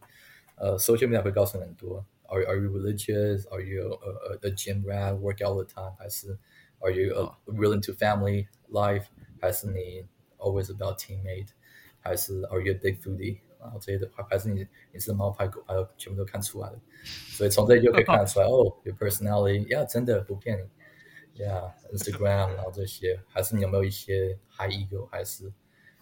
[0.56, 2.04] 呃，social media 会告诉你很多。
[2.23, 3.45] Are are you religious?
[3.49, 5.19] Are you a a, a gym rat?
[5.19, 5.93] Work all the time?
[5.97, 6.38] 还是
[6.80, 9.07] Are you a, real into family life?
[9.40, 10.07] 还是你
[10.38, 11.48] always about teammate?
[12.00, 13.40] 还是 Are you a big foodie?
[13.59, 16.78] 然后这些的话，还是你你是猫派狗派，全部都看出来了。
[17.04, 20.59] 所以从这里就可以看得出来，哦，your personality，yeah，真的不骗
[21.35, 25.50] 你，yeah，Instagram，然后这些，还是你有没有一些 high ego，还是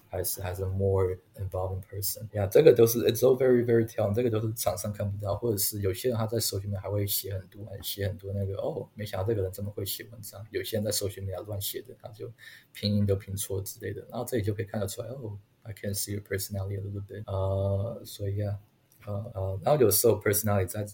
[0.09, 10.45] 还是还是 more involving person，呀这个都是 it's all very very tell，这个都是场上看不到，或者是有些人他在手里面还会写很多，写很多那个，哦，没想到这个人这么会写文章。
[10.51, 12.31] 有些人在手里面乱写的，他就
[12.73, 15.37] 拼音都拼错之类的，然后这里就可以看得出来，哦。
[15.63, 18.57] I can see your personality a little bit，呃，所以啊，
[19.05, 20.87] 呃呃，然后有时候 personality 在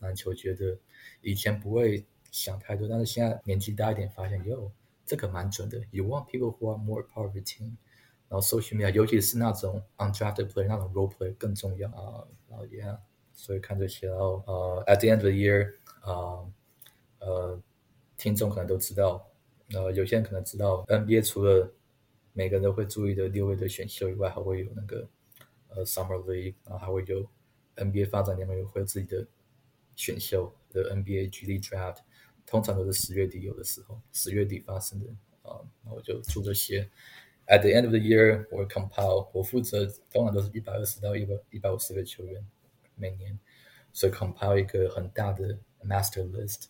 [0.00, 0.76] 篮球觉得
[1.20, 4.72] 以前不会想太多，但是现在年纪大一点，发现哟，
[5.06, 5.80] 这个蛮准的。
[5.92, 7.76] You want people who are more part of the team，
[8.28, 12.26] 然后 social media，尤其是那种 undrafted player 那种 role play 更重要啊。
[12.48, 12.98] 然后 yeah，
[13.32, 16.52] 所以看这些，然后呃，at the end of the year，呃
[17.20, 17.62] 呃，
[18.16, 19.26] 听众可能都知道，
[19.72, 21.72] 呃，有些人可能知道 NBA 除了
[22.32, 25.08] 每个人都会注意的六位的选秀以外，还会有那个
[25.68, 27.26] 呃 Summer League，然后还会有
[27.76, 29.26] NBA 发展联盟有会有自己的
[29.96, 31.98] 选秀的 NBA G League Draft，
[32.46, 35.06] 通常都是十月底有的时候，十月底发生的
[35.42, 36.88] 啊，那我就做这些。
[37.48, 42.46] At the end of the year，我 compile，我负责通常都是一百二十到一百一百五十个球员
[42.94, 43.38] 每年，
[43.92, 46.66] 所以 compile 一个很大的 Master List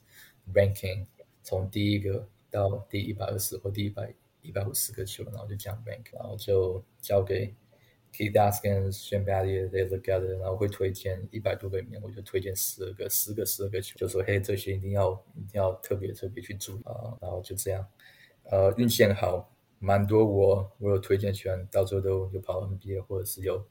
[0.55, 1.07] Ranking，
[1.43, 4.15] 从第一个到第一百二十或第一百。
[4.41, 7.53] 一百五十个球员，然后就这样 rank，然后就交给
[8.15, 17.87] Keith Askins、Shane Battier，they look at it，然后会推荐一百多个里面，我就推荐十二个，十个十二个球，就说嘿，这些一定要一定要特别特别去注意啊，然后就这样，
[18.45, 23.66] 呃，运气很好，蛮多我我有推荐球员，到最后都有跑 NBA，或者是有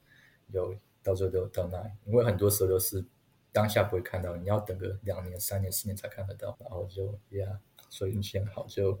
[0.51, 3.03] 有到最后都有到那，因为很多时候都是
[3.51, 7.57] 当下不会看到，你要等个两年、三年、四年才看得到，然后就 yeah，
[7.89, 8.99] 所以运气很好，就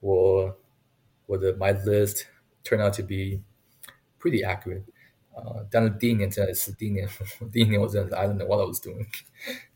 [0.00, 0.56] 我。
[1.26, 2.24] 我的 my list
[2.64, 3.40] turned out to be
[4.20, 4.82] pretty accurate，
[5.32, 7.08] 呃，但是第一年真的是第一年，
[7.50, 9.06] 第一年我真的是 I don't know what I was doing，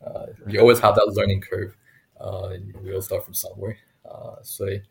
[0.01, 1.73] 呃，you always have that learning curve，
[2.15, 2.49] 呃，
[2.83, 4.83] we all start from somewhere，呃，所以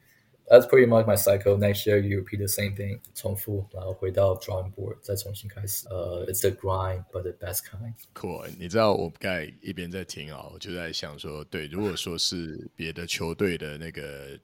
[0.51, 1.57] That's pretty much my cycle。
[1.57, 5.89] Next year you repeat the same thing，重复，然后回到 drawing board，再重新开始。
[5.89, 7.95] 呃，it's the grind but the best kind。
[8.13, 14.39] Cool，你知道我刚才一边在听啊，我就在想说，对，如果说是别的球队的那个。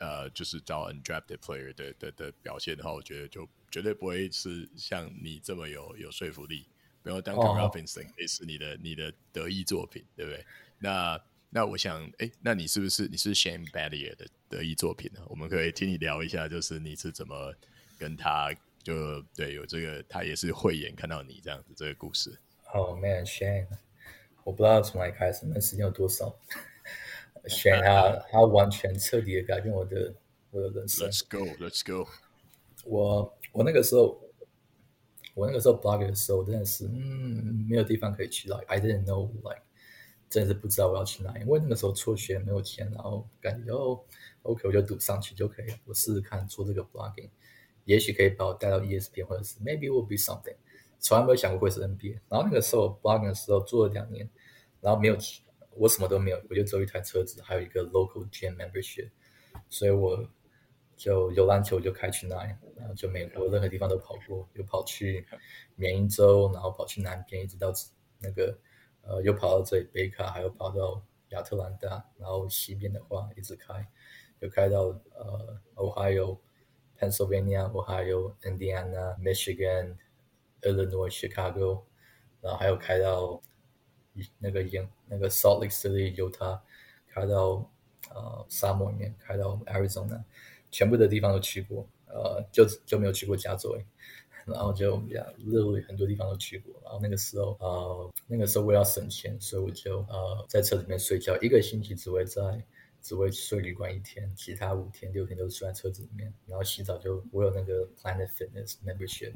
[0.00, 6.68] 呃，就是找 undrafted player 的的的表现的话，我觉得就绝对不会是像你这么有有说服力。
[7.02, 10.46] 比如 Duncan Robinson 也是你的你的得意作品，对不对？
[10.78, 15.20] 那那我想，哎，那你是不是你是 Shane Battier 的得意作品呢？
[15.28, 17.54] 我们可以听你聊一下，就是你是怎么
[17.98, 22.38] 跟他就对有这个，他也是慧眼看到你这样子这个故事。
[22.74, 23.66] Oh man，Shane，
[24.44, 26.38] 我不知道从哪里开始，那时间有多少。
[27.44, 30.14] ？Shane 他， 他完全彻底的改变我的
[30.50, 31.08] 我的人生。
[31.08, 32.08] Let's go, let's go。
[32.84, 34.20] 我我那个时候，
[35.34, 38.48] 我那个时候 blog 的时候，真的是嗯，没有地方可以去。
[38.48, 39.62] Like I didn't know, like
[40.28, 41.40] 真的是不知道我要去哪里。
[41.40, 44.00] 因为那个时候辍学没有钱，然后感觉哦
[44.42, 45.76] ，OK，我就赌上去就可以了。
[45.84, 47.30] 我试试看做这个 blogging，
[47.84, 50.56] 也许可以把我带到 ESPN，或者是 maybe will be something。
[50.98, 52.18] 从来没有想过会是 NBA。
[52.28, 54.28] 然后那个时候 blogging 的时候做了两年，
[54.80, 55.16] 然后没有
[55.74, 59.10] 我什么都没有，我就只有一台车子，还有一个 local gym membership，
[59.68, 60.28] 所以我
[60.96, 65.24] 就有篮球就开去那里，然后就美国任何地方都跑过，又跑去
[65.76, 67.72] 缅因州，然后跑去南边，一直到
[68.18, 68.58] 那个
[69.08, 73.84] 呃，又跑到这里北卡，还有跑到亚特兰大，然后西边的话一直开，
[74.40, 74.82] 又开到
[75.14, 76.38] 呃 Ohio。
[77.00, 79.94] Pennsylvania、Ohio Indiana、Michigan、
[80.62, 81.84] Illinois、Chicago，
[82.40, 83.40] 然后还有开到
[84.38, 86.58] 那个英那个 Salt Lake City、Utah，
[87.06, 87.70] 开到
[88.12, 90.24] 呃沙漠里面，开到 Arizona，
[90.72, 93.78] 全部的地方都去过，呃，就就没有去过加州，
[94.48, 96.80] 然后就呀，literally 很多地方都去过。
[96.84, 102.64] 然后那个时候，呃，那个时候为了省钱，所以我就呃在车里面睡觉，一个星期只会在。
[103.00, 106.34] 只会睡旅馆一天，其他五天六天都是睡在车子里面。
[106.46, 109.34] 然后洗澡就我有那个 Planet Fitness membership，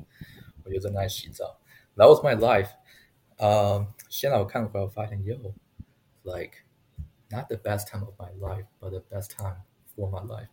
[0.65, 1.61] 我就在那里洗澡。
[1.95, 2.71] That was my life。
[3.37, 6.55] 呃，现在我看回来，我发现，Yo，like
[7.31, 9.63] not the best time of my life，but the best time
[9.95, 10.49] for my life。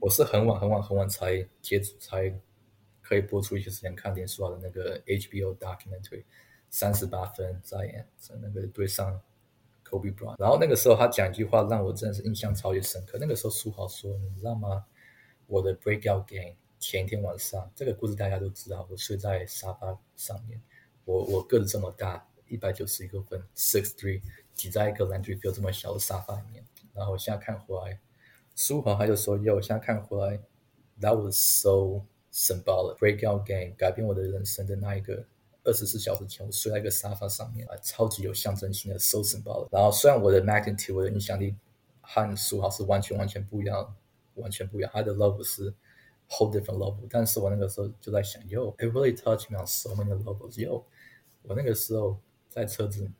[0.00, 2.30] 我是很晚很晚很晚才接触，才
[3.04, 6.24] 可以播出一些时间看脸书豪的那个 HBO documentary，
[6.70, 9.20] 三十八分在演，在那个对上。
[9.86, 13.18] Kobe Bryant，然后那个时候他讲一句话让我真的是印象超级深刻。
[13.20, 14.86] 那个时候书豪说：“你知道吗？
[15.46, 18.88] 我的 breakout game 前一天晚上，这个故事大家都知道。
[18.90, 20.60] 我睡在沙发上面，
[21.04, 24.22] 我我个子这么大，一百九十一公分，six three，
[24.54, 26.64] 挤在一个篮球哥这么小的沙发里面。
[26.94, 28.00] 然后我现在看回来，
[28.56, 30.40] 书豪他就说：‘哟，我现在看回来
[30.98, 32.00] ，that was so
[32.34, 35.24] symbol break out game 改变我的人生的那一个。’
[35.66, 39.66] 二十四小时前，我睡在一个沙发上面啊，超级有象征性的 so symbolic。
[39.72, 41.56] 然后虽然我的 magnitude 我的影响力
[42.02, 43.96] 和书豪是完全完全不一样，
[44.34, 45.72] 完全不一样，他的 level 是
[46.28, 46.98] whole different level。
[47.08, 50.52] 但是我那个时候就在想，Yo，it really touched me on so many levels。
[50.62, 50.84] Yo，
[51.40, 52.20] 我那个时候
[52.50, 53.10] 在车子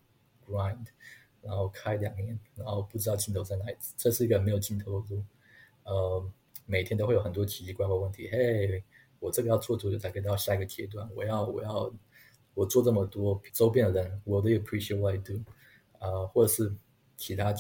[0.46, 0.85] grind，
[1.40, 5.24] 然后开两年，然后不知道尽头在哪里，这是一个没有尽头的路。
[5.85, 6.31] 呃，
[6.66, 8.29] 每天都会有很多奇奇怪怪问题。
[8.31, 8.85] 嘿，
[9.24, 11.08] 我这个要做多久才可以到下一个阶段？
[11.14, 11.92] 我要，我要。
[12.56, 15.42] 我做这么多，周边的人我都 appreciate what I do，
[15.98, 16.72] 啊、或者是
[17.16, 17.52] 其他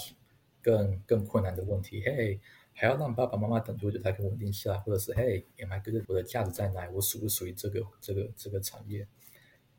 [0.62, 2.38] 更更困难的问题，嘿，
[2.72, 6.04] 还要让爸爸妈妈等多久才可以稳定下来，或者是嘿，am I good？
[6.06, 6.88] 我的价值在哪？
[6.90, 9.04] 我属不属于这个这个这个产业？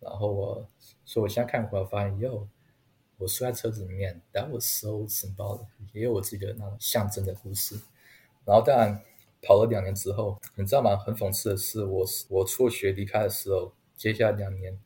[0.02, 0.70] 然后我，
[1.06, 2.46] 所以我现在看回来发现，哟，
[3.18, 7.80] 我睡在车子里面，that was so symbolic，也有我自己的那种象征的故事。
[8.44, 9.02] 然后当然
[9.46, 10.98] 跑了两年之后，你知道吗？
[10.98, 14.78] 很讽刺的是，我我辍学离开的时候，接下来两年。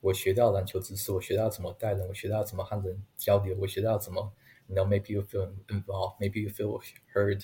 [0.00, 4.32] 我学到篮球知识，我学到怎么带人，我学到怎么和人交流，我学到怎么
[4.68, 6.80] ，you know，maybe you feel involved，maybe you feel
[7.12, 7.42] heard，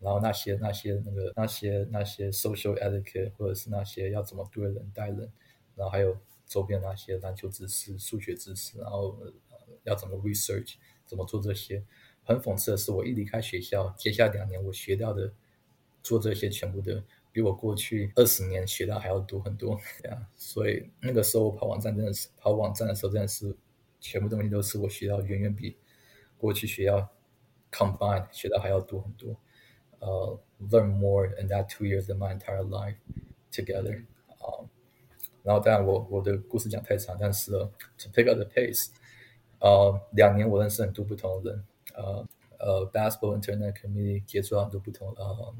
[0.00, 5.30] 然后那些那些那个那些那些 social etiquette，或者是那些要怎么对人带人，
[5.76, 9.16] 然后还有周边那些篮球知识、数学知识，然后
[9.84, 10.74] 要怎么 research，
[11.06, 11.84] 怎么做这些。
[12.24, 15.32] 很讽刺的是，我一离开学校，接下来两年我学到的
[16.04, 17.02] 做这些全部的。
[17.32, 23.52] 比我过去二十年学到还要多很多，对啊，所以那个时候我跑网站真的是跑网站的时候真的是
[24.00, 25.76] 全部东西都是我学到远远比
[26.38, 27.10] 过去学要
[27.72, 29.36] combine 学到还要多很多。
[29.98, 30.38] 呃、
[30.70, 32.98] ，learn more in that two years of my entire life
[33.50, 34.04] together。
[34.38, 34.62] 啊，
[35.42, 38.90] 然后当然我我的故事讲太长，但是、uh, to pick up the pace，
[39.58, 41.64] 呃、两年我认识很多不同的人，
[41.94, 42.28] 呃
[42.60, 45.52] 呃，basketball internet community 接触到很多不同呃。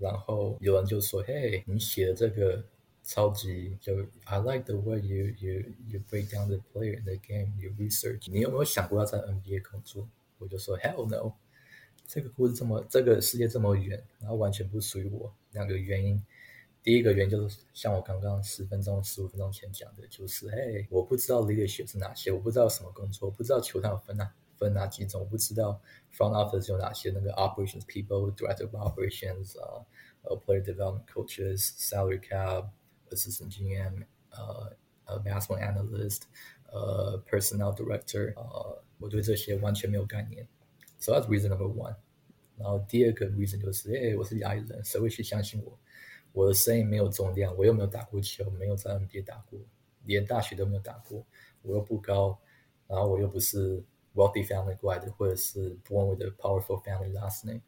[0.00, 2.64] 然后有人就说：“嘿，你写的这个
[3.04, 7.70] 超级就 I like the way you you you break down the player in the game, you
[7.78, 8.30] research。
[8.32, 10.08] 你有没有想过要在 NBA 工作？”
[10.38, 11.34] 我就说：“Hell no！
[12.08, 15.32] 这个故事这么，这个世界这么远，然后完全不属于我。
[15.52, 16.20] 两个原因，
[16.82, 25.79] 第一个原因就是像我刚刚十分钟、十五分钟前讲的，就是嘿，我不知道 leadership 是哪些，我不知道什么工作，不知道球探分哪分哪几种，我不知道。”
[26.15, 27.11] Front office 有哪些？
[27.11, 29.85] 那个 operations people, director of operations 啊、
[30.23, 32.69] uh, player development coaches, salary cap,
[33.09, 36.21] assistant GM, 呃呃 basketball analyst,
[36.71, 40.47] 呃、uh, personnel director，呃，我对这些完全没有概念。
[40.99, 41.97] So that's reason number one。
[42.57, 45.77] 然后第二个 reason 就是，哎，我是亚裔人，谁会去相信我？
[46.31, 49.59] 我的声音没有重量，我又没有打过球，没有在 NBA 打过，
[50.05, 51.25] 连大学都没有打过，
[51.61, 52.39] 我又不高，
[52.87, 53.83] 然后我又不是。
[54.13, 57.61] wealthy family 过来的，或者是 born with a powerful family last name，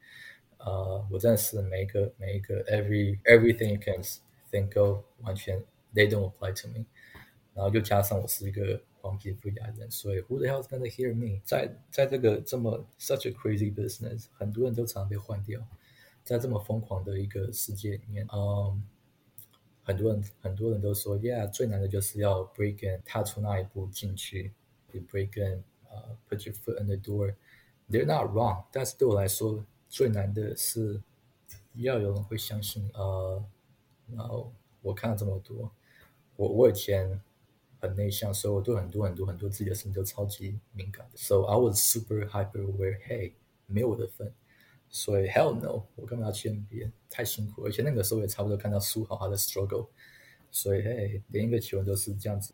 [0.57, 4.01] 呃、uh,，我真的是每一个每一个 every everything you can
[4.51, 5.61] think of，完全
[5.93, 6.85] they don't apply to me，
[7.53, 11.41] 然后又加上我是一个黄皮肤亚人，所以 who the hell is gonna hear me？
[11.43, 15.61] 在在这个这么 such a crazy business，很多人都常常被换掉，
[16.23, 18.79] 在这么疯狂的一个世界里面，嗯、um,，
[19.83, 24.53] 很多人很多人都说，Yeah，最难的就是要 break in，踏出那一步进去。
[24.91, 27.34] You break in， 呃、，put your foot in the door。
[27.88, 31.02] They're not wrong，但是对我来说，最难的是
[31.74, 32.90] 要有人会相信。
[32.94, 33.44] 呃，
[34.14, 35.70] 然后我看了这么多，
[36.36, 37.20] 我我以前
[37.80, 41.06] 很内向，所以我对很多很多很多自己的事情都超级敏感。
[41.14, 43.32] So I was super hyper aware，Hey，
[43.66, 44.32] 没有我的份。
[44.88, 46.90] 所以 hell no，我干嘛要去 NBA？
[47.08, 49.88] 太辛苦，而且那个时候也差不多看到苏豪他的 struggle，
[50.50, 52.52] 所以嘿，连一个球员都是这样子，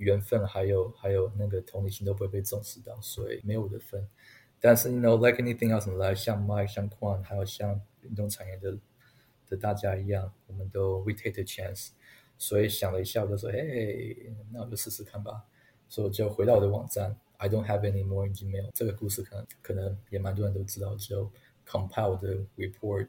[0.00, 4.06] 缘分还有还有那个同理心都不会被重视到，所以没有我的份。
[4.60, 8.76] 但是 you know like anything else，来像 Mike 像 Quan，还有像运动产业的
[9.48, 11.90] 的大家一样，我们都 we take the chance。
[12.36, 15.44] 所以想了一下，我就说嘿，那我就试试看吧。
[15.88, 18.70] 所以就回到我的网站，I don't have any more email。
[18.74, 21.30] 这个故事可能可能也蛮多人都知道，就。
[21.66, 23.06] compile 的 report，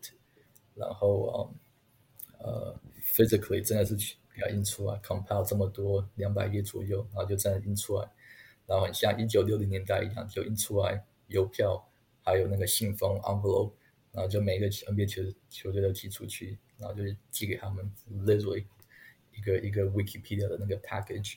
[0.75, 1.51] 然后
[2.37, 3.95] 呃 physically 真的是
[4.33, 8.09] 给它印出来，compile 这么多两百页左右，然后就这样印出来，
[8.65, 11.83] 然后很像一九六零年代一样，就印出来邮票，
[12.23, 13.73] 还有那个信封 envelope，
[14.11, 17.91] 然后就每个 NBA 球球队都寄出去，然后就寄给他们
[18.25, 18.65] ，literally
[19.35, 21.35] 一个一个 Wikipedia 的那个 package，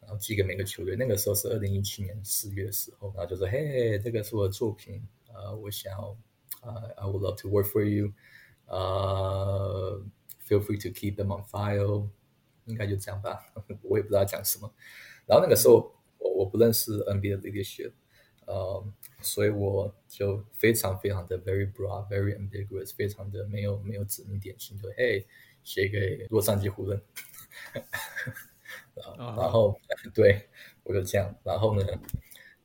[0.00, 0.96] 然后寄给每个球队。
[0.96, 5.02] 那个时候是二零一七年四月的时候，然后就说嘿，这个是我的作品，
[5.32, 6.16] 呃，我想要。
[6.64, 8.12] Uh, I would love to work for you.
[8.66, 10.00] 呃
[10.46, 12.08] feel free to keep them on file.
[12.66, 13.44] 应该就这样吧，
[13.82, 14.72] 我也不知道讲什么。
[15.26, 17.92] 然后那个时候我我不认识 NBA 的 leadership，
[18.46, 18.84] 呃，
[19.20, 25.26] 所以我就非常非常的 very broad, very ambiguous，非常的没有没有指名点姓，就嘿
[25.62, 27.00] 写给洛杉矶湖人。
[29.16, 29.76] 然后
[30.14, 30.48] 对
[30.82, 31.84] 我就这样，然后呢，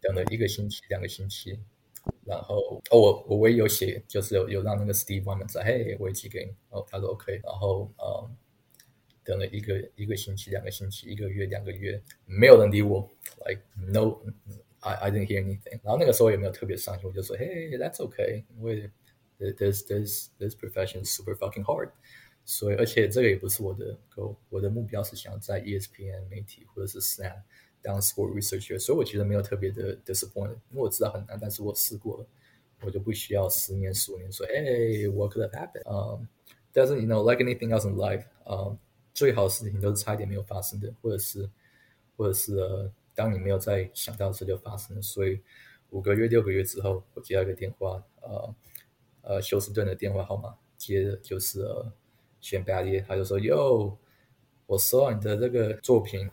[0.02, 1.60] 等了一个星期，两个星期。
[2.26, 8.36] 然后哦，我我唯一有写，就是有有让那个 Steve Wyman 在，嘿，我也寄给你，哦，他说 OK，然后嗯，
[9.26, 13.09] 等了一个一个星期、两个星期、一个月、两个月，没有人理我，
[13.47, 15.80] like no，I I didn't hear anything。
[15.82, 18.90] 然后那个时候也没有特别伤心，我就说，嘿，that's OK，因为
[19.38, 21.90] this this this profession is super fucking hard，
[22.45, 27.43] 所以而且这个也不是我的 goal，我的目标是想在 ESPN 媒体或者是 Snap。
[27.84, 32.26] 当 sport researcher，所以我觉得没有特别的 disappointed，因为我知道很难，但是我试过了，
[32.80, 35.82] 我就不需要十年、十五年说，哎，what could have happened？
[35.90, 36.24] 嗯、um,，
[36.72, 38.76] 但是你 you know like anything else in life，嗯、um,，
[39.18, 41.49] 最好的事情都是差一点没有发生的，或者是，
[42.15, 45.01] 或者是呃，当你没有再想到的时就发生了。
[45.01, 45.41] 所以
[45.89, 48.55] 五个月、六个月之后，我接到一个电话，呃，
[49.24, 51.91] 呃，休斯顿的电话号码，接的就是呃
[52.41, 53.97] 选 b a d 他就说，哟，
[54.68, 56.30] 我收到你的这个作品。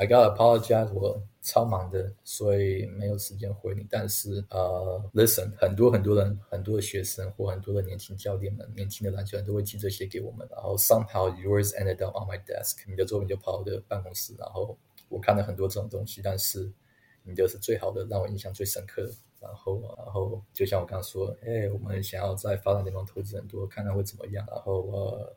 [0.00, 3.84] I got apologize，我超忙的，所以没有时间回你。
[3.90, 10.46] 但是呃、，listen，很多很多人，很多的学生或很多的年轻教练们，年轻的篮球人都会寄这些给我们。
[10.52, 14.32] 然后 somehow yours ended up on my desk，你的作品就跑我的办公室。
[14.38, 14.78] 然后
[15.08, 16.70] 我看了很多这种东西，但是
[17.24, 19.10] 你就是最好的，让我印象最深刻的。
[19.40, 24.46] 然后，然后就像我刚刚说，哎，我们想要在发展联盟投资很多，看看会怎么样。
[24.48, 25.34] 然后呃。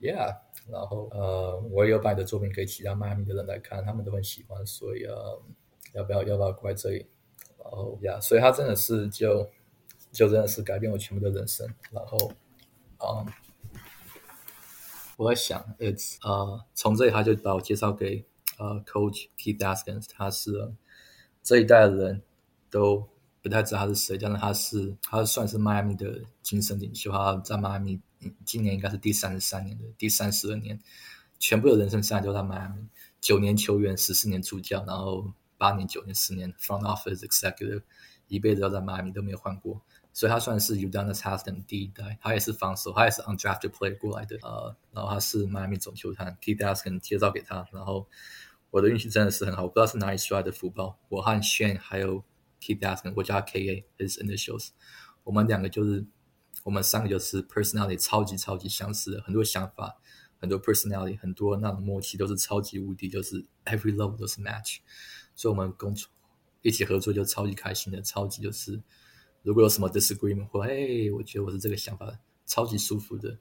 [0.00, 0.36] Yeah，
[0.70, 5.40] 然后呃，我也有把你的作品给其他迈阿密的人来看，他们都很喜欢，所以呃，
[5.94, 7.06] 要不要要不要过来这里？
[7.58, 9.48] 然后，yeah, 所以他真的是就
[10.12, 11.66] 就真的是改变我全部的人生。
[11.90, 12.18] 然后
[12.98, 13.26] 嗯，
[15.16, 18.26] 我在想，It's 呃，从这里他就把我介绍给
[18.58, 20.74] 呃，Coach Keith Askins，他是
[21.42, 22.22] 这一代的人
[22.68, 23.08] 都
[23.40, 27.98] 不太知道他是谁，但是他是他算是迈阿密的精神领袖，他在迈阿密。
[28.44, 30.80] 今年应该是第三十三年的第三十二年，
[31.38, 32.86] 全部的人生生涯都在迈阿密。
[33.20, 37.82] 九年球员，十四年助教，然后八年、九年、十年 front office executive，
[38.28, 39.80] 一辈子都在迈阿密都没有换过，
[40.12, 42.18] 所以他算是 Udonis Haslem 第一代。
[42.20, 44.36] 他也是防守，他也是 undrafted player 过来的。
[44.42, 47.66] 呃，然后他是迈阿密总球探，Keith Askin 介绍给他。
[47.72, 48.06] 然后
[48.70, 50.98] 我的运气真的是很好，我不知道是哪里出来的福报。
[51.08, 52.22] 我和 Shane 还有
[52.60, 54.68] Keith Askin，我叫 KA，his initials，
[55.22, 56.04] 我们两个就是。
[56.64, 59.96] 我们三个就是 personality 超级超级相似的，很多想法，
[60.40, 64.78] 很多 personality，很多那种默契都是超级无敌，就是 every level 都是 match，
[65.36, 66.10] 所以我们工作
[66.62, 68.82] 一起合作就超级开心的，超级就是
[69.42, 73.38] 如果有什么 disagreement 或哎，我觉得我是这个想法，超级舒服的，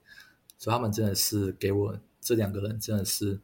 [0.57, 3.39] 所以他们真的是给我这两个人真的是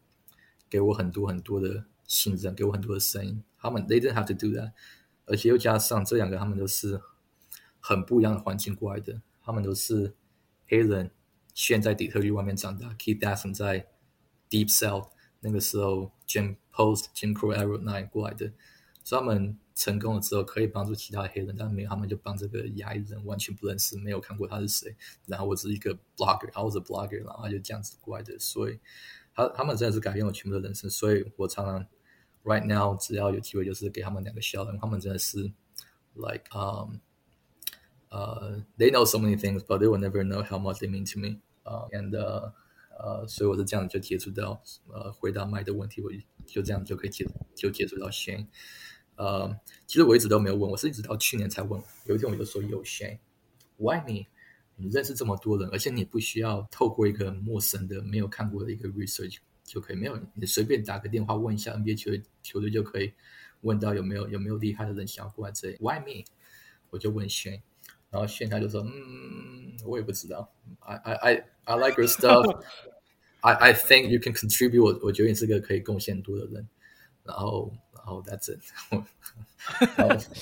[0.70, 4.74] 给我很多很多的信任，给我很多的声音，他们 they didn't have to do that，
[5.26, 7.02] 而且又加上这两个他们都是
[7.80, 9.22] 很不一样的环境过来的。
[9.44, 10.16] 他们都是
[10.68, 11.12] 黑人，
[11.54, 12.90] 现在底特律外面长大。
[12.96, 13.88] Keith Askin 在
[14.50, 15.10] Deep South
[15.40, 18.52] 那个时候，Jim Post、Jim Crow Era 那里过来的。
[19.04, 24.96] 所以他们成功了之后可以帮助其他黑人，但没有他们就帮这个亚裔人完全不认识，没有看过他是谁。
[25.26, 28.38] 然后我只是一个 blogger，I was a blogger，然后他就这样子过来的。
[28.38, 28.80] 所以
[29.34, 30.88] 他他们真的是改变了全部的人生。
[30.90, 31.84] 所以我常常
[32.44, 35.52] right now 只要有机会就是给他们两个笑，他们真的是
[36.14, 36.98] like um
[38.10, 41.40] 呃、they know so many things，but they will never know how much they mean to me。
[41.64, 42.16] 呃，and
[42.98, 46.12] 呃，所以我是这样就接触到呃回答麦的问题，我
[46.46, 48.48] 就这样就可以接就接触到 Shane。
[49.16, 49.58] 呃，
[49.88, 51.82] 其实我一直都没有问，我是一直到去年才问。
[52.06, 54.26] 有一天我就说有 Shane，Why me？
[54.76, 63.14] 你认识这么多人，而且你不需要透过一个陌生的、没有看过的一个 research 就可以，没有你随便打个电话问一下 NBA 球球队就可以
[63.62, 65.78] 问到有没有有没有厉害的人想要过来这里。
[65.80, 66.26] Why me？
[66.90, 67.62] 我就问 Shane，
[68.11, 70.53] 然后 Shane 他就说，嗯，我也不知道。
[70.81, 72.63] I I I I like your stuff.
[73.41, 74.93] I I think you can contribute 我。
[74.93, 76.69] 我我觉得你是个可以贡献多的人，
[77.25, 77.73] 然后。
[78.07, 78.61] Oh, that's it.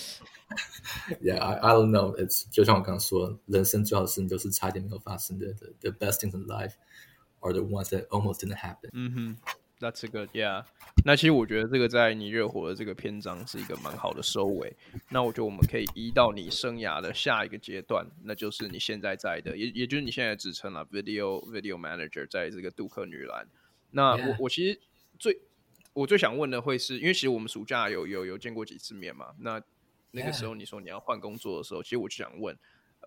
[1.21, 2.13] Yeah, I I don't know.
[2.17, 5.55] It's 就像我刚刚说，人生最好的事情都是差点没有发生的。
[5.55, 6.73] The, the best things in life
[7.39, 8.91] are the ones that almost didn't happen.
[8.95, 9.37] 嗯哼
[9.80, 10.30] ，That's a good.
[10.30, 10.66] Yeah.
[11.06, 14.76] 那其实我觉得这个在你热火的这个篇章是一个蛮好的收尾。
[15.10, 23.48] 那我觉得我们可以移到你生涯的下一个阶段，那就是你现在在的，也也就是你现在职称了 Video Video Manager，在这个杜克女篮。
[23.92, 24.80] 那我.我其实
[25.20, 25.42] 最。
[25.94, 29.34] 我最想问的会是，因为其实我们暑假有有有见过几次面嘛？
[29.40, 29.60] 那
[30.12, 32.56] 那个时候你说你要换工作的时候，其实我就想问，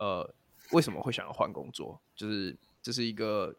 [0.00, 0.28] 呃，
[0.72, 2.00] 为什么会想要换工作？
[2.16, 3.54] 就是这是一个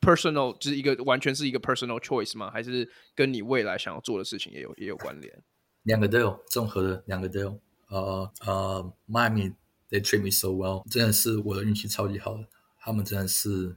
[0.00, 2.50] personal，就是一个完全是一个 personal choice 吗？
[2.50, 5.42] 还是跟你未来想要做的事情也有也有关联？
[5.82, 7.60] 两个都有，综合的两个都有。
[7.88, 9.54] 呃呃，Miami
[9.90, 12.48] they treat me so well，真的是我的运气超级好的，
[12.78, 13.76] 他们真的是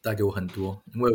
[0.00, 1.12] 带给我很多，因为。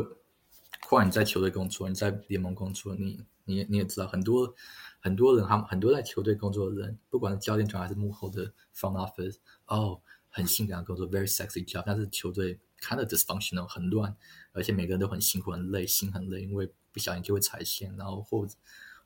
[0.81, 4.53] 不管你在球队工作，你在联盟工作，你你你也知道，很多
[4.99, 14.15] 很多人，他们很多在球队工作的人，不管是教练团还是幕后的 front office，哦，很性感的工作，very sexy job，但是球队 kind of dysfunctional，很乱，
[14.51, 18.55] 而且每个人都很辛苦、很累，心很累，因为不小心就会踩线，然后或者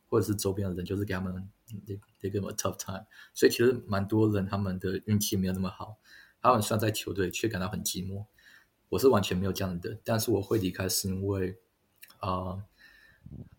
[0.10, 1.48] 或者是周边的人就是给他们
[1.86, 5.98] they they give them a tough time，所以其实蛮多人他们的运气没有那么好，
[6.42, 8.26] 他们虽然在球队却感到很寂寞，
[8.90, 11.58] 我是完全没有这样的，但是我会离开是因为。
[12.20, 12.64] 啊，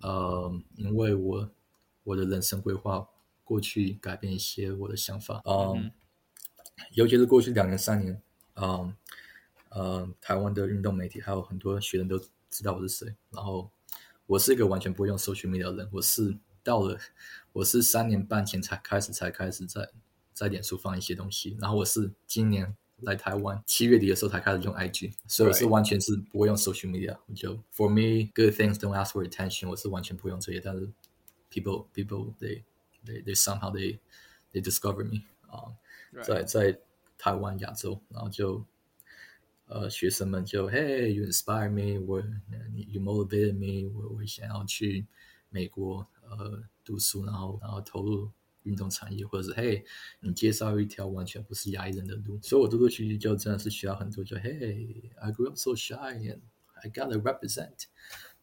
[0.00, 1.48] 呃，呃，因为我
[2.02, 3.08] 我的人生规划
[3.44, 5.92] 过去改变一些我的想法，嗯，嗯，
[6.94, 8.20] 尤其是过去两年三年，
[8.54, 8.94] 嗯，呃，
[10.20, 12.18] 台湾的运动媒体还有很多学生都
[12.50, 13.70] 知道我是谁，然后
[14.26, 16.98] 我是一个完全不会用 social media 的人，我是到了
[17.52, 19.90] 我是三年半前才开始才开始在
[20.32, 22.76] 在脸书放一些东西，然后我是今年。
[23.02, 27.16] 来台湾七月底的时候才开始用 IG，所以我是完全是不会用 social media。
[27.26, 29.68] 我就 For me, good things don't ask for attention。
[29.68, 30.90] 我是完全不会用这些，但是
[31.48, 32.64] people people they
[33.06, 34.00] they they somehow they
[34.52, 35.70] they discover me 啊、
[36.12, 36.80] uh, 在在
[37.16, 38.66] 台湾亚洲，然后就
[39.68, 42.20] 呃学生们就 Hey you inspire me，我
[42.72, 45.06] 你 you motivated me，我我想要去
[45.48, 48.30] 美国呃读书，然后然后投入。
[48.64, 49.82] 运动产业，或者是嘿，
[50.20, 56.40] 你介绍一条完全不是亚裔人的路，所以我陆陆续续就真的是学到很多，就嘿，I grew up so shy and
[56.74, 57.84] I gotta represent。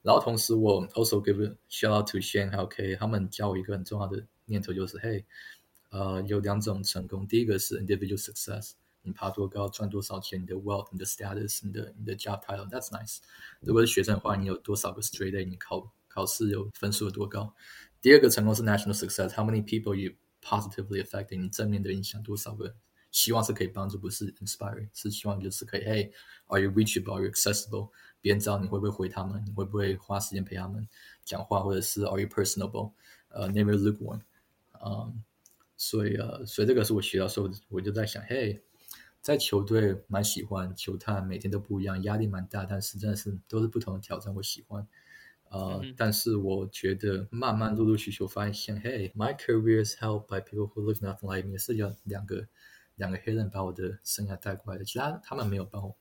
[0.02, 5.26] 然后同时我 also give a shout out to Shane 还有 K，他们教我一个很重要的念头，就是嘿，
[5.90, 8.72] 呃，有两种成功，第一个是 individual success，
[9.06, 13.20] 你爬多高，赚多少钱，你的 wealth，你的 status，你的你的 job title，that's nice。
[13.62, 17.54] 如果是学生的话，你有多少个 straight A，你考考试有分数有多高？
[18.02, 21.40] 第二个成功是 national success，how many people you positively affecting？
[21.40, 22.76] 你正面的影响多少个？
[23.12, 25.82] 希望是可以帮助，不是 inspiring，是希望就是可以。
[25.86, 27.92] Hey，are you reachable？Are you accessible？
[28.20, 29.42] 别人知道你会不会回他们？
[29.46, 30.86] 你会不会花时间陪他们
[31.24, 31.62] 讲话？
[31.62, 32.92] 或者是 Are you personable？
[33.30, 34.20] 呃、，never lukewarm。
[34.86, 35.24] 嗯，
[35.78, 38.60] 所以呃，所以这个是我学到时候，我就在想，Hey，
[39.26, 44.88] 在球队蛮喜欢球探，每天都不一样，压力蛮大，但是真的是都是不同的挑战，我喜欢。
[45.50, 51.58] 呃，但是我觉得慢慢陆陆续续发现，Hey，my career is helped by people who look nothing like me。
[51.58, 52.48] 是有两个
[52.98, 55.98] 两个黑人把我的生涯带过来的，其他他们没有帮我。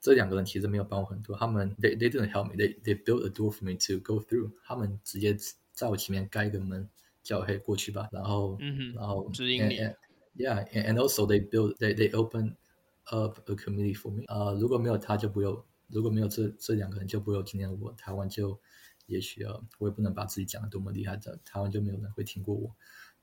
[0.00, 2.54] 这两个人其实没有帮我很多，他们 they they didn't help me。
[2.54, 4.52] They they built a door for me to go through。
[4.64, 5.36] 他们直接
[5.72, 6.88] 在我前面盖一个门，
[7.22, 8.08] 叫我嘿过去吧。
[8.10, 8.58] 然后，
[8.94, 9.74] 然后指引你。
[9.80, 9.96] And
[10.36, 12.56] also they build, they they open
[13.04, 14.24] up a community for me。
[14.28, 18.60] 呃，如果没有他就不用，如果没有这这两个人就不会有今天我台湾就。
[19.06, 22.74] 也许啊，我也不能把自己讲得多么厉害，在台湾就没有人会听过我。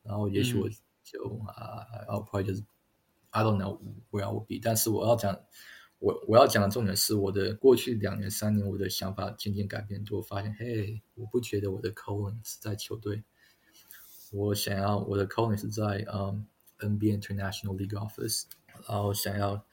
[0.03, 0.70] 然后也许我
[1.03, 2.64] 就啊，I'll probably 就是
[3.32, 3.80] I don't know
[4.12, 4.59] where I will be。
[4.62, 5.39] 但是我要讲，
[5.97, 13.24] 我我要讲的重点是我的过去两年三年，我的想法渐渐改变我，发现嘿，我不觉得我的 calling 是在球队，
[14.32, 16.43] 我想要我的 calling 是在嗯、um,
[16.80, 18.45] NBA International League Office，
[18.89, 19.64] 然后想要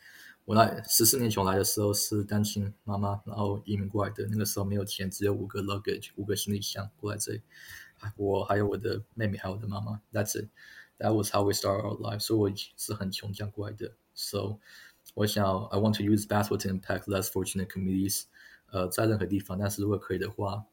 [0.46, 7.42] 我来十四年前我来的时候是单亲妈妈，然后移民过来的，那个时候没有钱，只有五个 luggage 五个行李箱过来这里，
[8.18, 12.20] 我还有我的妹妹，还有我的妈妈，That's it。That was how we started our life。
[12.20, 13.94] 所以我是很穷这样过来的。
[14.14, 14.60] So
[15.16, 18.24] 我想要，I want to use basketball to impact less fortunate communities。
[18.72, 20.66] 呃，在任何地方，但是如果可以的话，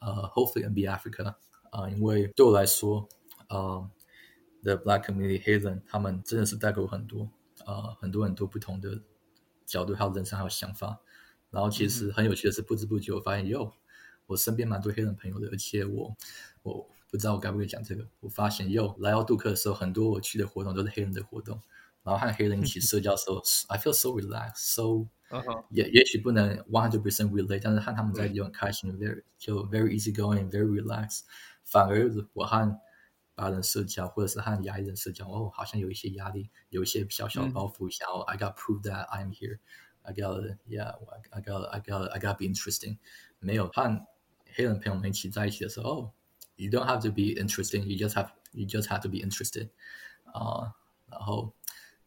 [0.00, 1.34] 呃，hopefully NBA Africa。
[1.70, 3.08] 啊，因为对我来说，
[3.48, 3.88] 呃
[4.63, 7.29] ，the black community 黑人他们真的是带给我很多，
[7.65, 9.01] 呃，很多很多不同的
[9.65, 10.99] 角度，还有人生，还有想法。
[11.49, 13.71] 然后其实很有趣的是，不知不觉我发现，哟，
[14.25, 16.15] 我身边蛮多黑人朋友的，而且我
[16.63, 16.89] 我。
[17.09, 18.05] 不知道我该不该讲这个。
[18.19, 21.61] 我发现，又来到杜克的时候，很多我去的活动都是黑人的活动，
[22.03, 25.07] 然后和黑人一起社交的时候，I feel so relaxed，so
[25.71, 31.21] 也也许不能 one hundred percent relate，但是和他们在一起很开心，very 就 very easy going，very relaxed。
[31.63, 32.77] 反而我和
[33.36, 42.98] 白人社交，或者是和亚裔人社交，哦，好像有一些压力，有一些小小的包袱，想要 I got prove that I'm here，I got yeah，I got I got I got be interesting。
[43.38, 44.06] 没有和
[44.54, 46.12] 黑人朋友们一起在一起的时候，哦。
[46.56, 47.84] You don't have to be interesting.
[47.84, 49.70] You just have you just have to be interested.
[50.24, 50.72] 啊、uh，
[51.10, 51.54] 然后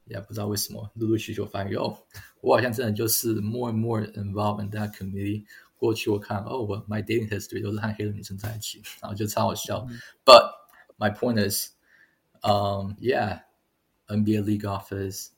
[0.05, 1.97] 也不知道为什么陆陆续续发现哦，
[2.41, 5.45] 我好像真的就是 more and more involved in that community。
[5.76, 9.84] 过去我看哦，我 my dating history 都是和黑人女生在一起，然后就超好笑。
[9.84, 10.01] Mm -hmm.
[10.24, 10.51] But
[10.99, 11.72] my point is,
[12.43, 13.41] um, yeah,
[14.07, 15.30] NBA league office，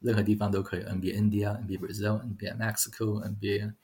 [0.00, 0.82] 任何地方都可以。
[0.84, 3.74] NBA India, NBA Brazil, NBA Mexico, NBA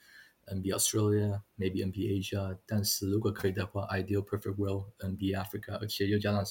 [0.47, 6.45] NBA Australia, maybe NBA Asia，但是如果可以的话，ideal perfect world NBA Africa，而且又加上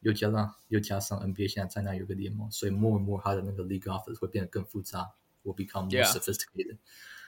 [0.00, 5.10] 又加上又加上 NBA 现在在那有个联盟，所以 more and more 它的那个 league office 会变得更复杂，
[5.42, 6.78] will become more sophisticated。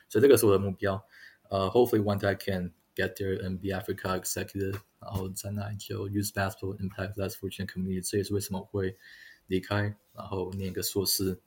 [0.09, 1.03] 所以这个是我的目标。
[1.49, 8.08] 呃、uh,，hopefully one day I can get there NBA Africa executive，然后在那就 use basketball impact less fortunate community。
[8.10, 8.98] 这也是为什么会
[9.48, 11.39] 离开，然后念个硕士。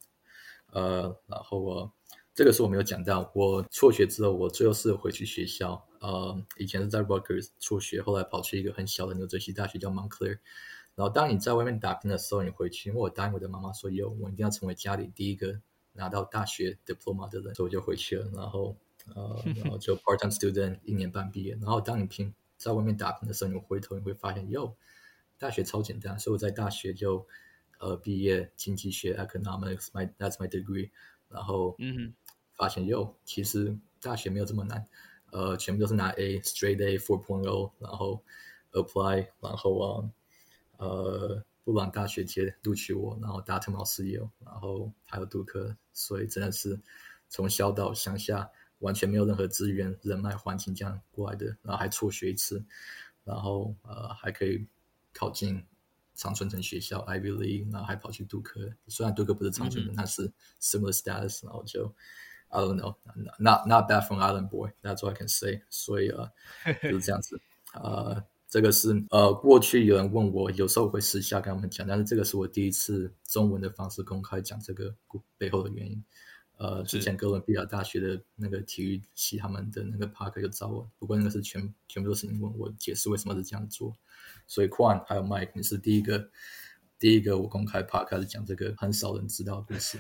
[0.73, 1.93] 呃，然后我。
[2.37, 3.31] 这个是我没有讲到。
[3.33, 5.87] 我辍学之后，我最后是回去学校。
[6.01, 10.41] 呃，以前是在 Rutgers 辍学，后来跑去一个很小的纽泽西大学叫 Montclair。
[10.97, 15.61] 然后当你在外面打拼的时候，你回去，因为我答应我的妈妈说，有我一定要成为家里第一个
[15.93, 18.29] 拿到大学 diploma 的人，所以我就回去了。
[18.35, 18.77] 然后
[19.15, 21.53] 呃，然后就 part time student 一年半毕业。
[21.61, 24.77] 然后当你拼在外面打拼的时候，你回头你会发现，哟，
[25.39, 26.19] 大学超简单。
[26.19, 27.27] 所以我在大学就
[27.79, 30.91] 呃毕业经济学 economics，my that's my degree。
[31.29, 32.15] 然后嗯。
[32.57, 34.87] 发现哟，其实大学没有这么难，
[35.33, 38.23] 呃，全部都是拿 A，straight A four point O，然后
[38.71, 40.11] apply，然后啊，
[40.77, 46.81] 呃，布朗大学接录取我，然后达特茅斯也有，然后还有杜克，所以真的是
[47.29, 48.49] 从小到乡下
[48.85, 52.65] 完全没有任何资源、人脉、环境这样过来的，然后还辍学一次，
[53.25, 54.67] 然后呃还可以
[55.13, 55.65] 考进
[56.15, 60.31] 长春藤学校 Ivy League，然后还跑去杜克，虽然杜克不是长春藤，但是
[60.61, 61.95] similar status，然后就。
[62.51, 62.95] I don't know,
[63.41, 64.71] not not bad from Island Boy.
[64.81, 65.63] That's what I can say.
[65.71, 66.31] 所以呃，
[66.85, 67.41] 就是这样子。
[67.73, 74.95] 呃，这个是呃，过去有人问我，有时候我会私下跟他们讲，但是这个是我第一次中文的方式公开讲这个
[75.37, 76.05] 背后的原因。
[76.58, 83.96] 呃，之前哥伦比亚大学的那个体育系他们的那个 Parker 就找我，不过那个是全全部都是英文，我解释为什么是这样做。
[84.48, 86.30] 所以 Quan 还有 Mike，你是第一个
[86.98, 89.98] 第一个我公开 Parker 讲这个很少人知道的故事。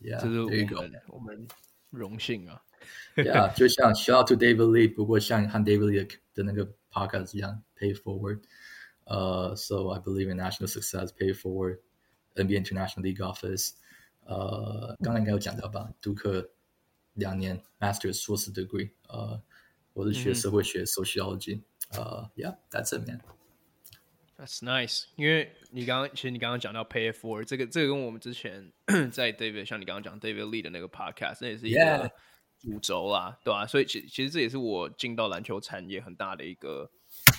[0.00, 1.48] Yeah，这是我们我们。
[1.90, 2.62] 荣幸啊，
[3.16, 8.42] Yeah，就像 Shout out to David Lee，不过像和 David Lee 的那个 podcast 一样，Pay Forward，
[9.06, 13.72] 呃、uh,，So I believe in national success，Pay Forward，NBA International League Office，
[14.25, 16.49] 呃、uh,，刚才应该有讲到吧，杜克
[17.13, 19.41] 两年 Masters 硕士 degree，呃、uh,，
[19.93, 21.61] 我是学社会学 Sociology，
[21.91, 23.21] 呃、uh,，Yeah，that's it man。
[24.37, 28.73] That's nice，因为你刚刚其实你刚刚讲到 pay it forward 这个这个跟我们之前
[29.09, 32.11] 在 David 像你刚刚讲 David Lee 的那个 podcast 那也是一个
[32.59, 33.65] 主轴啦，对吧、啊？
[33.65, 36.91] 所以其其实这也是我进到篮球产业很大的一个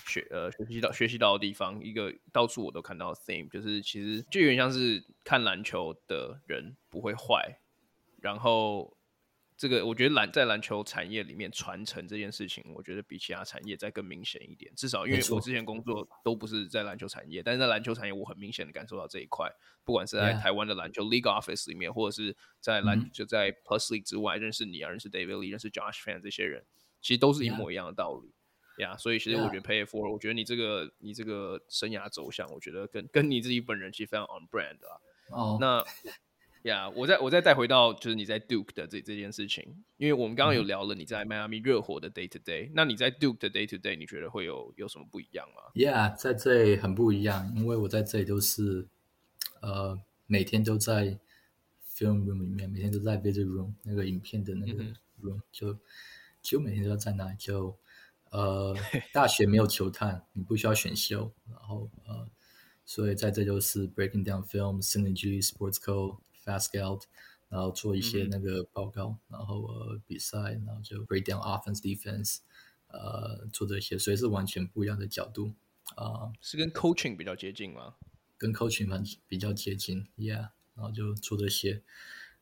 [0.06, 7.60] 学呃学习到学习到的地方，一个到处我都看到的 theme，就是其实就有点像是看篮球的人不会坏，
[8.20, 8.94] 然后。
[9.58, 14.70] 这个我觉得篮在篮球产业里面传承这件事情，我觉得比其他产业再更明显一点。
[14.76, 19.50] 至少因为我之前工作都不是在篮球产业，但是在篮球产业我很明显的感受到这一块。
[19.82, 26.62] 不管是在台湾的篮球 League Office 里面，或者是在篮、嗯、就在 Plus League 之外认识你啊，认识 David Lee，认识 Josh Fan 这些人，
[27.00, 28.34] 其实都是一模一样的道理
[28.78, 28.94] 呀。
[28.94, 28.98] Yeah.
[28.98, 35.00] 所以其实我觉得 Pay forward，我觉得你这个你这个生涯走向，我觉得跟跟你自己本人其实非常 on brand 啊。
[35.30, 35.84] 哦、oh.，那。
[36.62, 48.88] 呀，我再我再带回到就是你在 Duke 的这这件事情，因为我们刚刚有聊了你在迈阿密热火的 Day to Day，那你在 Duke 的 Day to Day，你觉得会有有什么不一样吗？Yeah，在这里很不一样，因为我在这里都是
[49.62, 49.96] 呃
[50.26, 51.16] 每天都在
[51.94, 54.82] film room 里面，每天都在 visit room 那个影片的那个
[55.22, 55.78] room，、嗯、就
[56.42, 57.78] 就每天都要在那里，就
[58.30, 58.76] 呃
[59.12, 62.28] 大学没有球探，你不需要选秀，然后呃
[62.84, 66.18] 所以在这就是 breaking down film synergy sports code。
[66.46, 67.02] Fast Scout，
[67.48, 72.36] 然后做一些那个报告，嗯、然后呃比赛，然后就 break down offense defense，
[72.86, 75.54] 呃做这些，所以是完全不一样的角度
[75.96, 77.96] 啊，呃、是跟 coaching 比较接近吗？
[78.38, 81.82] 跟 coaching 蛮比较接近，Yeah，然后就做这些，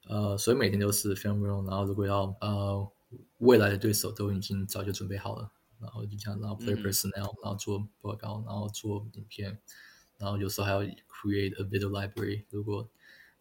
[0.07, 2.93] 呃，所以每天都是 film room，然后如果要呃
[3.39, 5.51] 未来的对手都已经早就准备好了，
[5.85, 9.59] 然后就这样，然后 play personnel，、嗯、然后做报告，然后做影片，
[10.19, 12.89] 然后有时候还要 create a video library，如果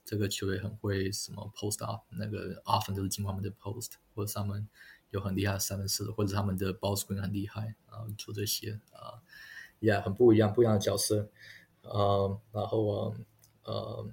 [0.05, 4.67] 这个球队很会什么 post off，那个 often 都是经过他们的 post，或者他们
[5.11, 9.23] 有很厉害的三分射，或者他们的 ball screen 很厉害，然后做这些啊，
[9.79, 11.29] 也、uh, yeah, 很不一样，不一样的角色。
[11.81, 13.15] 呃、uh,，然后呃
[13.63, 14.07] 呃，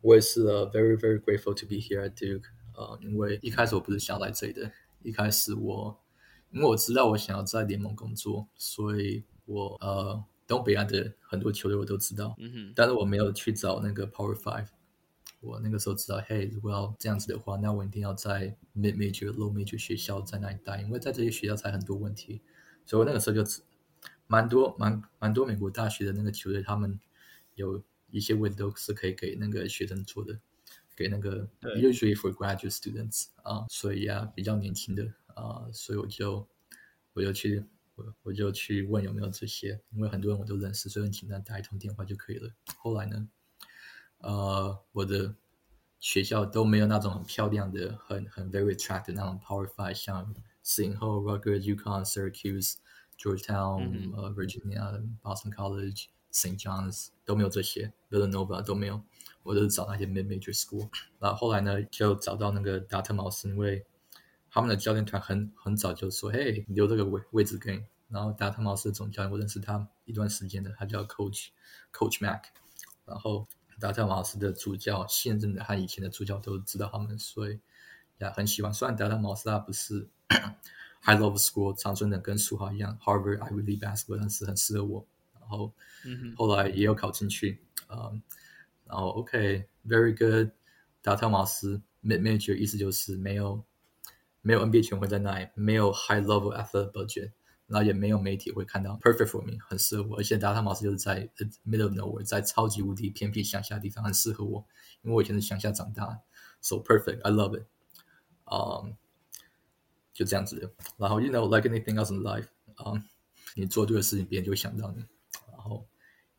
[0.00, 2.44] 我也是、uh, very very grateful to be here at Duke。
[2.74, 6.00] 呃，因为一开始我不是想来这里的，一开始我
[6.50, 14.66] 因为我知道我想要在联盟工作，所以我呃东北岸的很多球队我都知道，嗯哼，但是我没有去找那个 Power Five。
[15.40, 22.42] 我那个时候知道，嘿，如果要这样子的话，那我一定要在 mid major、low major 学校在那里待，因为在这些学校才很多问题。
[22.84, 23.62] 所以我那个时候就
[24.26, 27.00] 蛮多、蛮蛮多美国大学的那个球队，他们
[27.54, 30.38] 有一些 window 是可以给那个学生做的，
[30.94, 35.10] 给那个 usually for graduate students 啊，所以啊比较年轻的
[35.40, 36.46] 啊，所以我就
[37.14, 37.64] 我就去
[37.94, 42.52] 我我就去问有没有这些，因为很多人我都认识，所以很简单打一通电话就可以了。
[42.76, 43.28] 后来呢？
[44.18, 45.34] 呃，我的
[45.98, 52.74] 学校都没有那种很漂亮的、很很 very attractive 的那种 Power Five，像圣经后、Rutgers、UConn、Syracuse、
[53.16, 56.60] Georgetown、Virginia、Boston College、St.
[56.60, 59.02] John's 都没有这些，Villanova 都没有。
[59.42, 60.90] 我都是找那些 mid major school。
[61.18, 63.86] 然后后来呢，就找到那个达特茅斯，因为
[64.50, 71.48] 他们的教练团很很早就说：“嘿，留这个位位置给你。”然后达特茅斯的总教练，我认识他一段时间的，他叫 Coach
[71.92, 72.44] Coach Mac。
[73.06, 73.46] 然后
[73.78, 77.60] 达特茅斯的助教，现任的和以前的助教都知道他们，所以
[78.18, 78.74] 也很喜欢。
[78.74, 80.08] 虽然达特茅斯他不是
[81.02, 85.06] high level school，长春的跟苏豪一样 Harvard Ivy League basketball，但是很适合我。
[85.40, 85.72] 然后、
[86.04, 88.20] 嗯、后来也有考进去，嗯，
[88.84, 90.50] 然后 OK very good。
[91.02, 93.64] 达特茅斯 mid major 意思就是没有
[94.42, 97.32] 没有 NBA 权威在那里，没有 high level athletic budget。
[97.66, 100.16] 然后也没有媒体会看到，perfect for me，很适合我。
[100.18, 101.30] 而且达特茅斯就是在
[101.64, 104.66] middle nowhere，在超级无敌偏僻乡下地方，很适合我，
[105.02, 106.18] 因为我以前是乡下长大
[106.60, 107.66] ，so perfect，I love it。
[108.46, 108.96] 嗯，
[110.12, 110.74] 就这样子。
[110.96, 112.48] 然后，you know like anything else in life，
[112.84, 113.04] 嗯、
[113.54, 115.04] 你做对的事情，别人就会想到你。
[115.52, 115.86] 然后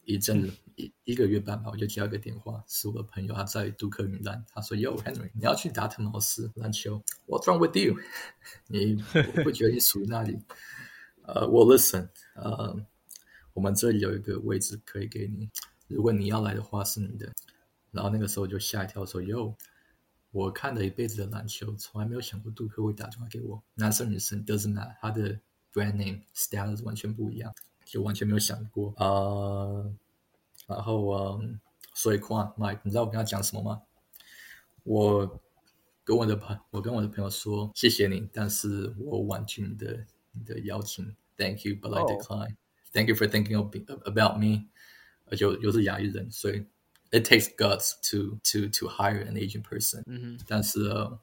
[0.04, 0.52] 一阵子
[0.82, 7.96] 一一个月半吧，我就接到一个电话，是我的朋友，他在杜克云兰，他说：“Yo Henry，你要去达特茅斯篮球？What's wrong with you？
[8.68, 10.40] 你我不觉得你属于那里？”
[11.24, 12.76] 呃，我、Listen，呃、
[13.54, 15.50] 我们这里有一个位置可以给你，
[15.88, 17.32] 如果你要来的话是你的。
[17.92, 19.56] 然后那个时候就吓一跳说，说哟，
[20.32, 23.62] 我看了一辈子的篮球，从来没有想过杜克会打电话给我。
[23.76, 25.38] 男生女生，does not 他的
[25.74, 27.54] brand name status 完全不一样，
[27.86, 28.94] 就完全没有想过。
[28.96, 29.86] 啊、
[30.67, 31.61] 然后嗯，
[31.95, 33.83] 所以 Quan Mike，你知道我跟他讲什么吗？
[34.85, 35.41] 我
[36.05, 40.07] 跟我的朋，我跟我的朋友说谢谢你，但是我婉拒你的。
[40.39, 42.93] 你的邀请，Thank you, but I decline.、Oh.
[42.93, 43.75] Thank you for thinking of,
[44.05, 44.69] about me.
[45.25, 46.67] 而且又是亚裔人，所以
[47.11, 50.41] it takes guts to to to hire an Asian person.、Mm -hmm.
[50.47, 51.19] 但是、uh,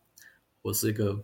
[0.64, 1.24] 我是一个，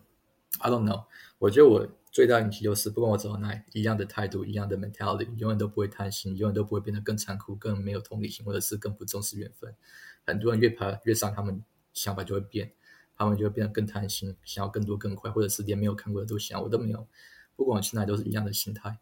[0.60, 1.06] I don't know。
[1.40, 1.84] 我觉得我
[2.15, 9.75] 最大的问题就是，不管我走到哪里，一样的态度，一样的 mentality，永远都不会贪心，永远都不会变得更残酷、更没有同理心，或者是更不重视缘分。
[10.25, 11.61] 很多人越爬越上，他们
[11.91, 12.71] 想法就会变，
[13.17, 17.05] 他们就会变得更贪心，想要更多更快，或者是连没有看过的都想，我都没有。
[17.57, 18.97] 不管我去哪里都是一样的心态，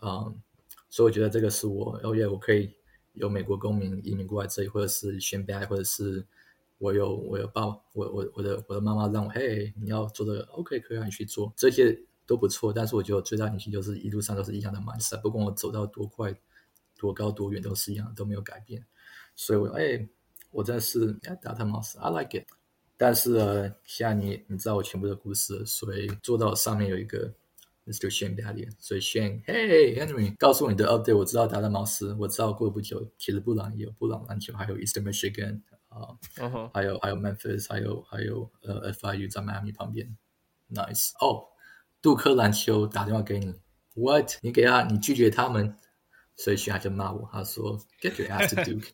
[0.00, 0.40] 嗯，
[0.88, 2.72] 所以我觉得这个是我，哦耶，我可以
[3.14, 6.24] 有美国公民移民过来这里，或者是选拔，或者是
[6.78, 12.72] 我有我有爸，我我我的我的妈妈让我，嘿，你要做的，OK，可以让你去做，这些都不错。
[12.72, 16.34] 但是我觉得最大的问题就是一路上都是一样的 mindset，不管我走到多快、
[16.96, 18.84] 多高、多远，都是一样，都没有改变。
[19.36, 20.08] 所以我，哎，
[20.50, 21.12] 我真的是
[21.42, 22.46] 达特茅斯，I like it。
[22.96, 27.34] 但是呃，现在你你知道我全部的故事，所以做到上面有一个。
[27.86, 28.08] Mr.
[28.08, 35.60] Shane Battier，所以 Shane，Hey Henry，告诉你的 update，我知道达特茅斯，我知道过不久，其实布朗也有布朗篮球，还有 Eastern Michigan，
[35.90, 36.70] 啊、uh.
[36.72, 40.16] 还有还有 Memphis，还有还有呃 FIU 在迈阿密旁边
[40.72, 41.44] ，Nice 哦、oh,，
[42.04, 43.54] 杜克篮球打电话给你
[43.94, 44.32] ，What？
[44.42, 45.74] 你给他，你拒绝他们，
[46.36, 48.90] 所以他就骂我，他说 Get your ass to Duke。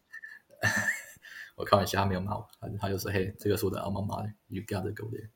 [1.56, 5.28] 我开玩笑，他没有骂我，他他就说嘿，这个是我的 alma mater，You gotta go there。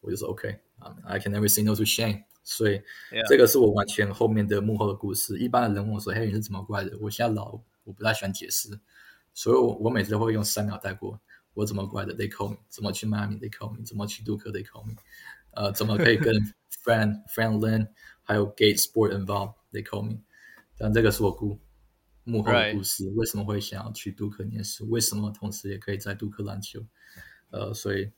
[0.00, 2.24] 我就说 OK，I、can never say no to Shane。
[2.42, 2.80] 所以
[3.28, 5.38] 这个是我完全后面的幕后的故事。
[5.38, 8.80] 一般的人问我说：“嘿，你是怎么过来的？”我现在老，我不太喜欢解释，
[9.34, 11.20] 所以我我每次都会用三秒带过。
[11.52, 12.56] 我怎么过来的？They call me。
[12.70, 13.84] 怎么去迈阿密？They call me。
[13.84, 14.94] 怎么去杜克？They call me。
[15.52, 16.34] 呃，怎么可以跟
[16.84, 17.88] friend friend Lin
[18.22, 20.20] 还有 Gate Sport involved they call me。
[20.76, 21.58] 但这个是我故
[22.24, 23.08] 幕后的故事。
[23.16, 24.88] 为什么会想要去杜克念书？
[24.88, 26.80] 为什么同时也可以在杜克篮球？
[27.50, 28.10] 呃，所以。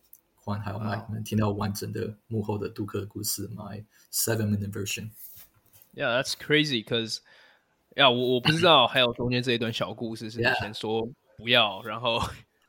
[0.44, 5.10] 还还有 Mike 能听到完整的幕后的杜克的故事，My seven minute version。
[5.94, 6.82] Yeah, that's crazy.
[6.84, 7.18] Cause
[7.94, 12.20] 呀，我我不知道还有中间这一段小故事是你先说不要，然后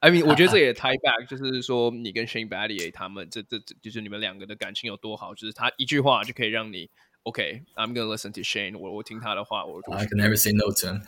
[0.04, 6.90] I mean，我觉得这 也 tie back，就是说你跟 Shane Battier 他们这这就是你们两个的感情有多好，就是他一句话就可以让你
[7.24, 11.02] OK，I'm gonna listen to Shane，我我听他的话，我 I can never say no to him。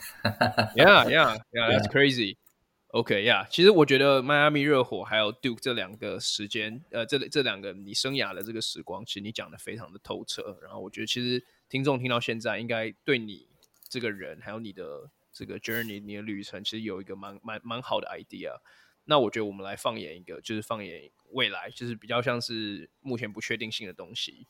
[0.77, 2.37] Yeah, yeah, yeah, that's crazy.
[2.87, 10.57] OK，yeah，其实我觉得迈阿密热火还有 Duke 这两个时间，呃，这这两个你生涯的这个时光，其实你讲的非常的透彻。
[10.63, 13.49] 然后我觉得，其实听众听到现在，应该对你
[13.89, 18.53] 这个人，还有你的这个 journey，你的旅程，其实有一个蛮蛮蛮好的 idea。
[19.05, 24.47] 那我觉得我们来放眼一个，就是放眼未来，就是比较像是目前不确定性的东西。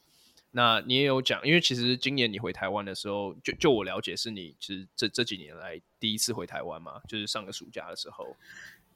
[0.51, 8.37] 那你也有讲，因为其实今年你回台湾的时候，就就我了解是你其实这这几年来第一次回台湾嘛，就是上个暑假的时候。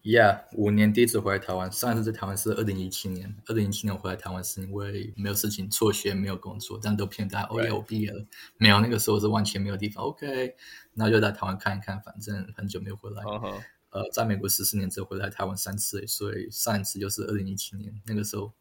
[0.01, 3.35] Yeah，五年第一次回来台湾，上一次在台湾是二零一七年。
[3.47, 8.25] 二零一七年回来台湾是因为没有事情，辍学没有工作，但都骗大家哦，我毕业了。
[8.55, 10.05] 没有，那个时候是完全没有地方。
[10.05, 10.55] OK，
[10.93, 13.21] 那就在台湾看一看，反正很久没有回来。
[13.23, 13.61] Uh huh.
[13.91, 18.51] 呃，在美国十四年之后回来台湾三次，所以上一次就是二零一七年，那个时候。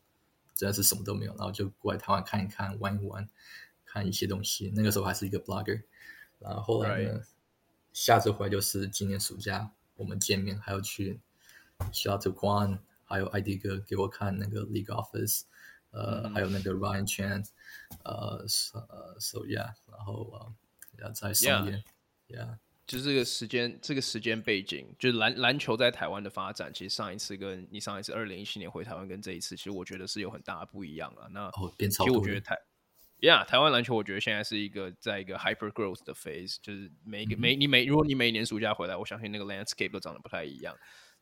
[0.55, 3.29] 真的是什么都没有，然后就过来台湾看一看、玩一玩，
[3.85, 4.73] 看一些东西。
[4.75, 5.85] 那个时候还是一个 blogger，
[6.41, 7.23] 然后后来呢.
[7.93, 11.21] 下次回来就是今年暑假我们见面，还要去
[11.93, 15.43] Quan，还有 ID 哥给我看那个 League Office，
[15.93, 17.47] 呃，嗯、还有那个 Ryan Chan，
[18.03, 21.85] 呃，呃，So yeah，然后呃，要再送点
[22.27, 22.57] Yeah.
[22.89, 31.29] 就是这个时间，这个时间背景，就是篮篮球在台湾的发展，其实上一次跟你上一次二零一七年回台湾跟这一次，其实我觉得是有很大的不一样了。
[31.31, 32.57] 那哦，变超其实我觉得台
[33.21, 40.75] ，Yeah，台湾篮球我觉得现在是一个在一个 hyper growth 的 phase，就是每一个、嗯、每你每如果你每年暑假回来，我相信那个 landscape 都长得不太一样。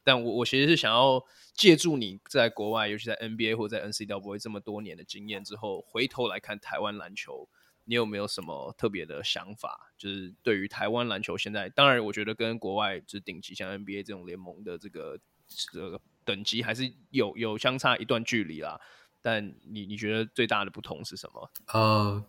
[0.05, 1.21] 但我我其实是想要
[1.53, 7.49] 借助你在国外，尤其在 NBA 或者在 NCAA 这么多年的经验之后，回头来看台湾篮球。
[7.87, 9.93] 你有没有什么特别的想法？
[9.97, 18.81] 就是对于台湾篮球现在，当然我觉得跟国外就是顶级像 NBA 这种联盟的这个这个等级还是有有相差一段距离啦。
[19.23, 21.51] 但你你觉得最大的不同是什么？
[21.73, 22.25] 呃，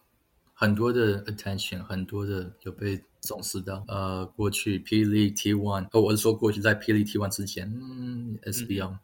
[0.54, 3.84] 很多的 attention，很多的有被重视到。
[3.88, 9.00] 呃，过去 P League T1，哦，我是说过去在 P League T1 之前，嗯，SBL，OK，、嗯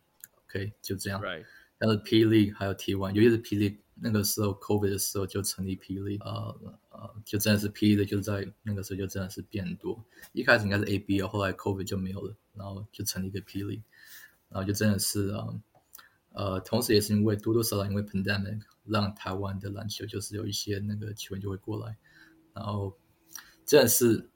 [0.50, 1.22] okay, 就这样。
[1.22, 1.46] Right.
[1.78, 3.78] 但是 P League 还有 T one，尤其是 P League。
[3.96, 6.56] 那个时候，COVID 的时候就成立霹雳，呃
[6.90, 10.04] 呃，就真的是霹雳的，就在那个时候就真的是变多。
[10.34, 13.82] 一开始应该是 ABL，后来 COVID 就没有了，然后就成立一个霹雳，
[14.50, 15.60] 然后就真的是呃
[16.34, 21.96] 呃，同时也是因为多多少少因为 pandemic，让台湾的篮球就是有一些那个球员就会过来，
[22.54, 22.98] 然后
[23.66, 24.28] 真的是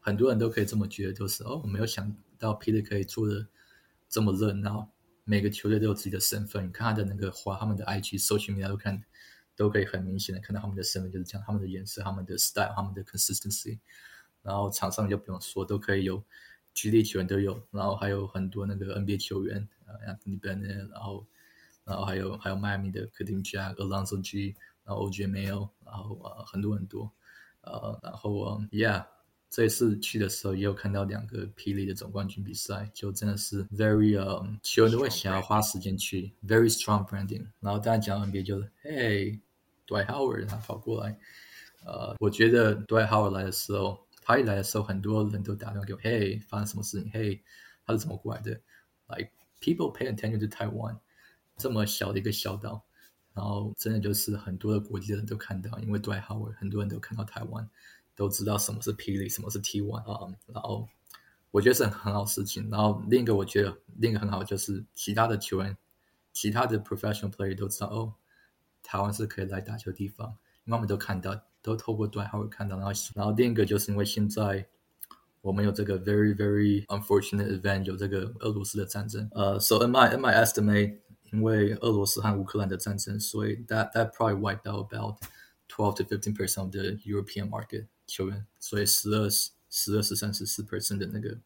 [0.00, 3.46] 很多人都可以这么觉得，就是哦，我没有想到霹雳可以做的
[4.08, 4.88] 这么热闹。
[5.28, 9.02] 每个球队都有自己的身份，你看他的那个花，他们的 IG 搜寻名单都看，
[9.56, 13.80] 都可以很明显的看到他们的身份就是这样，他们的颜色、他们的 style、他们的 consistency，
[14.42, 16.22] 然后场上就不用说，都可以有
[16.74, 21.26] G 力球员都有，然后还有很多那个 NBA 球员，呃，Anthony Bennett，然后，
[21.82, 24.54] 然后还有还有迈阿密的 Kareem Jack、Alonzo G，
[24.84, 27.10] 然后 OJ Mayo，然后呃很多很多，
[27.62, 29.15] 呃，然后嗯、呃、，Yeah。
[29.56, 37.42] 这一次去的时候，也有看到两个霹雳的总冠军比赛，就真的是 very 呃、um，球员都会想要花时间去 very strong branding。
[37.60, 41.18] 然后大家讲 NBA 就是，Hey，Dwight Howard 他跑过来，
[41.86, 47.40] 呃，我觉得 Dwight Howard 来的时候，他一来的时候，很多人都打电话给我，Hey，发生什么事情？Hey，
[47.86, 48.50] 他是怎么过来的
[49.06, 49.30] ？Like
[49.62, 50.98] people pay attention to Taiwan，
[51.56, 52.84] 这么小的一个小岛，
[53.32, 57.66] 然后真的就是很多的国际的人都看到，因为 Dwight Howard，很多人都看到台湾。
[58.15, 60.87] 都知道什么是霹雳，什么是 T1 啊，然后
[61.49, 62.69] 我觉得是很很好事情。
[62.69, 65.75] 然后另一个我觉得另一个很好就是其他的球员，
[66.33, 68.13] 其他的 professional player 都知道哦，
[68.83, 70.27] 台湾是可以来打球的地方，
[70.65, 72.77] 因为我们都看到，都透过 Dwight Howard 看到。
[72.77, 74.67] 然后然后另一个就是因为现在
[75.41, 79.27] 我们有这个 very very unfortunate event，有这个俄罗斯的战争。
[79.33, 80.99] 呃、uh,，so in my in my estimate，
[81.31, 85.17] 因为俄罗斯和乌克兰的战争，所以 that that probably wiped out about
[85.67, 91.38] twelve to fifteen percent of the European market 球员，所以十二十十二十三十四 percent 的那个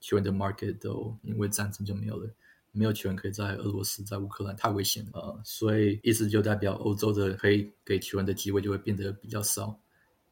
[0.00, 2.30] 球员的 market 都因为战争就没有了。
[2.74, 5.38] 没有球员可以在俄罗斯、在乌克兰，太危险了！
[5.44, 9.78] 所以意思就代表欧洲的可以给球员的机会就会变得比较少。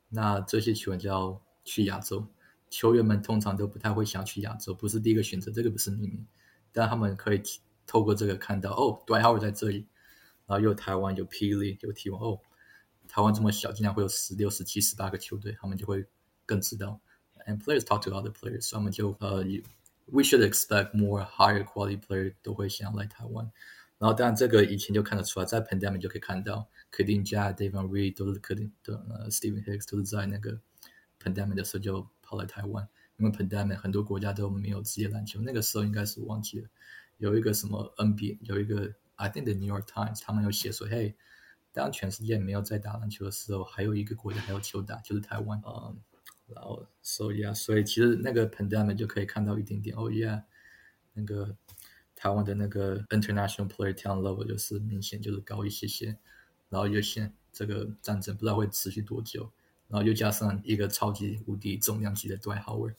[0.08, 2.26] 那这些球员就要去亚洲，
[2.70, 6.24] 球员们通常都不太会想去亚洲，不是第一个选择，这个不是秘密。
[6.72, 7.42] 但他们可以
[7.86, 9.86] 透过这个看到，哦，Dwight Howard 在这里，
[10.46, 12.40] 然后有台湾、有霹雳、有 T1，哦，
[13.10, 16.06] 台湾这么小，竟然会有十六、十七、十八个球队，他们就会
[16.46, 17.00] 更知道。
[17.46, 19.44] And players talk to other players，所以他们就呃。
[20.12, 23.48] We should expect more higher quality player 都会想要来台湾，
[23.96, 30.58] 然后当然这个以前就看得出来，在 pandemic 就可以看到，Kadeem Jack、Davon Reed 都是 Kadeem 的，呃，Stephen Hicks 都是在那个
[31.22, 32.88] pandemic 的时候就跑来台湾，
[33.18, 36.68] 因为 pandemic 很多国家都没有职业篮球，那个时候应该是忘记了，
[37.18, 41.14] 有一个什么 NBA，有一个 I think the New York Times 他们有写说，嘿，
[41.72, 45.88] 当全世界没有在打篮球的时候，还有一个国家还有球打，就是台湾啊。
[45.90, 45.96] Um,
[46.52, 49.94] 然后，so yeah，所以其实那个 pandemic 就可以看到一点点。
[49.96, 50.42] 哦、oh、yeah，
[51.12, 51.56] 那个
[52.16, 56.18] 台湾的那个 international player talent level 就是明显就是高一些些。
[56.68, 59.50] 然后又现这个战争不知道会持续多久。
[59.86, 62.94] 然后又加上一个超级无敌重量级的 Dwight Howard，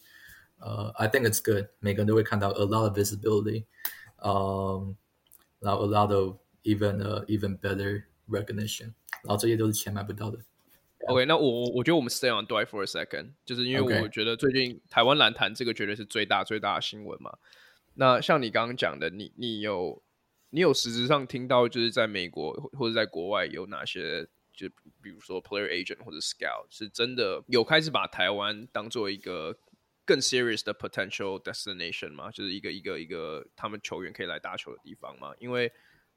[0.60, 1.70] 呃、uh,，I think it's good。
[1.80, 3.64] 每个人都会看到 a lot of visibility，
[4.18, 4.98] 嗯，
[5.60, 8.94] 然后 a lot of even、uh, even better recognition。
[9.24, 10.40] 然后这些都是钱买不到的。
[11.08, 17.38] OK，那我我觉得我们 stay on Dwight for a second，就是因为我觉得最近台湾篮坛这个绝对是最大最大的新闻嘛。
[17.96, 20.02] 那像你刚刚讲的，你你有
[20.52, 24.70] 你有实质上听到，就是在美国或者在国外有哪些，就
[25.02, 29.58] 比如说 player agent 或者 scout 是真的有开始把台湾当做一个
[30.06, 32.30] 更 serious 的 potential destination 吗？
[32.30, 35.34] 就是一个一个一个他们球员可以来打球的地方吗？
[35.40, 35.72] 因为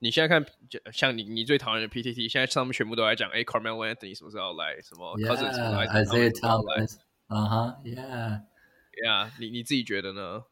[0.05, 4.79] 你现在看，就像你你最讨厌的 PTT，现在上面全部都在讲，哎，Carman Went，你什么时候来？
[4.83, 6.87] 什么？Isaiah Town 来？
[7.29, 10.45] 啊哈，Yeah，Yeah，你你自己觉得呢？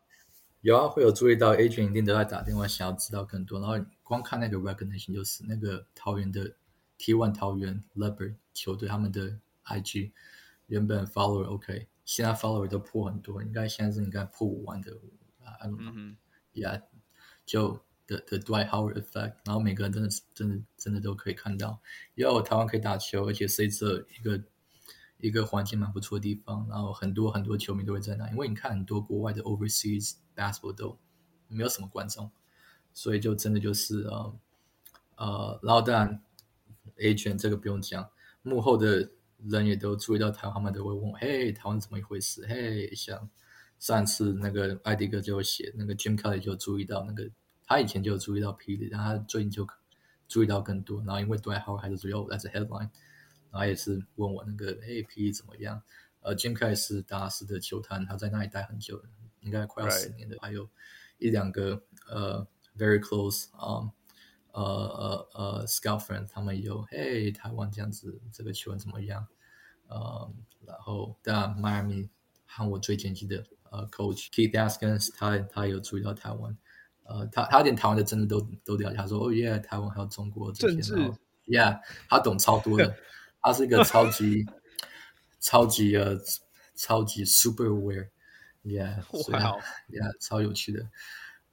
[0.63, 3.61] 有啊，会有注意到 a g e n 一定都在打电话，想要知道更多。
[3.61, 6.57] 然后光看那个 Recognition 就是那个桃园的
[6.97, 10.13] T One 桃园 Leaper 球队他们的 IG
[10.69, 14.93] 原本 follower OK，现在 follower 都破很多，应该现在是应该破五万的
[15.45, 16.17] 啊，嗯哼
[16.55, 16.85] ，Yeah，
[17.45, 17.85] 就。
[18.13, 21.81] 的的 Dwight Howard effect，然后每个人真的是真的真的都可以看到，
[22.15, 24.45] 有台湾可以打球，而且是一个一个
[25.19, 30.99] 一个环境蛮不错的地方，然后很多很多球迷都会在那，因为你看很多国外的 overseas basketball 都
[31.49, 32.31] 没有什么观众，
[32.93, 34.39] 所以就真的就是呃
[35.17, 36.23] 呃，然后当然
[36.99, 38.11] agent 这个不用讲，
[38.43, 42.47] 幕后的人也都注意到台湾，他们都会问我，嘿，台湾怎么一回事？
[42.47, 43.31] 嘿，像
[43.79, 47.31] 上次那个艾迪哥就写，那个 Jim Kelly 就注意到那个。
[47.73, 49.67] 他以前就有注意到霹雳，然后他最近就
[50.29, 50.99] 注意到更多。
[51.05, 52.91] 然后因为 Dwight Howard 还是主要 as a headline，
[53.51, 55.83] 然后也是问我那个哎霹雳怎么样？
[56.21, 59.05] 呃，Jim Kelly 是达拉斯的球探，他在那里待很久了，
[59.41, 60.37] 应该快要十年的。
[60.41, 60.69] 还有
[61.19, 62.47] 一两个呃
[62.77, 63.89] very close 啊、um,
[64.53, 69.27] 呃呃呃 scout friend，他们有嘿台湾这样子这个球员怎么样？
[69.89, 70.31] 呃，
[70.67, 72.09] 然后当然 Miami
[72.47, 76.57] 和我最前期的呃 coach Keith Askins，他他有注意到台湾。
[77.05, 80.93] 呃，他他连台湾的政治都都了解，他说哦耶，台湾还有中国这些
[81.47, 82.97] ，，Yeah，他懂超多的，
[83.41, 84.47] 他是一个超级
[85.41, 86.17] 超级呃
[86.77, 89.43] 超级 super aware，Yeah，所以.
[89.43, 90.87] Yeah，超有趣的，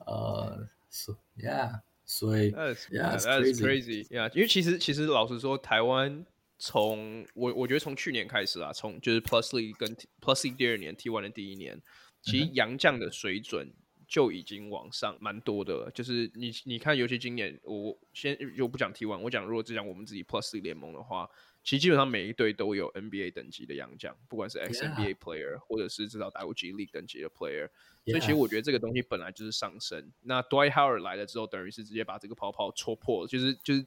[0.06, 6.26] 呃，是，Yeah，所以，Yeah，that's crazy，Yeah，因为其实其实老实说，台湾
[6.60, 11.82] 从我我觉得从去年开始啊，从就是 Plus League 跟 Plus League 第二年，T1 的第一年，
[12.22, 13.74] 其实杨将的水准。
[14.10, 21.30] 嗯就已经往上蛮多的了，就是你你看，尤其今年，我先又不讲 T1，我讲如果只讲我们自己 Plus 联盟的话，
[21.64, 25.60] 其实基本上每一队都有 NBA 等级的洋将，不管是 XNBA player、yeah.
[25.60, 27.70] 或者是至少打过 G League 等级的 player，、
[28.03, 30.12] 所以其实我觉得这个东西本来就是上升。
[30.22, 33.86] 那 Dwight Howard 来了之后，等于是直接把这个泡泡戳破了，就是就是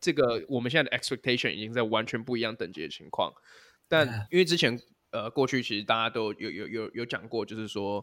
[0.00, 3.30] 这个我们现在的 expectation 已经在完全不一样等级的情况。
[3.86, 4.80] 但因为之前
[5.10, 8.02] 呃过去其实大家都有有有有讲过，就是说。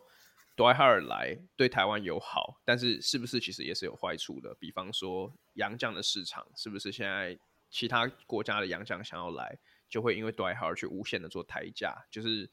[0.59, 4.53] Dwight Howard 来对台湾有好，但是是不是其实也是有坏处的？
[4.55, 7.39] 比方说洋将的市场，是不是现在
[7.69, 9.57] 其他国家的洋将想要来，
[9.87, 12.49] 就会因为 Dwight Howard 去无限的做抬价，就是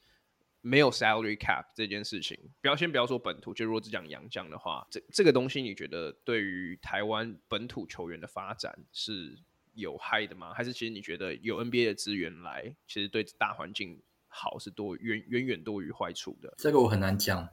[0.61, 2.39] 没有 salary cap 这件事情。
[2.61, 9.37] 不要先不要说本土，就如果只讲洋将的话，这这个东西你觉得对于台湾本土球员的发展是
[9.73, 10.53] 有害的吗？
[10.53, 16.53] 还是其实你觉得有 NBA 的资源来，其实对大环境好是多远远远多于坏处的。
[16.57, 17.49] 这个我很难讲，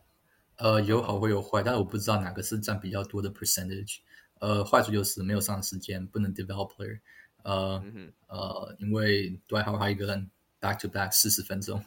[0.56, 3.98] 呃，有好会有坏，但是我不知道哪个是占比较多的 percentage。
[4.40, 7.00] 呃，坏处就是没有上时间，不能 develop player。
[7.42, 10.30] 呃、嗯、呃，因为 Dwight Howard 一个人
[10.60, 11.84] back to back 四十分钟，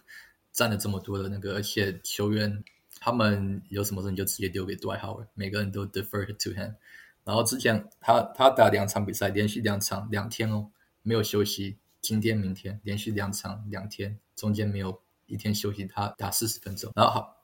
[0.51, 2.63] 占了这么多的那个，而且球员
[2.99, 6.75] 他们有什么事你就直接丢给 Dwight Howard，每个人都 defer to him。
[7.23, 16.91] 然后之前他他打两场比赛，连续两场两天哦，没有休息，今天明天连续两场两天，中间没有一天休息，他打四十分钟。
[16.95, 17.36] 然后好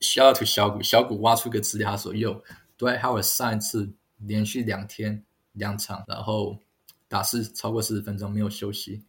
[0.00, 2.42] ，shout out to 小谷，小谷挖出个资料，他说哟
[2.78, 3.92] ，Dwight Howard 上一次。
[4.26, 6.58] 连续两天两场，然后
[7.08, 9.02] 打四超过四十分钟没有休息，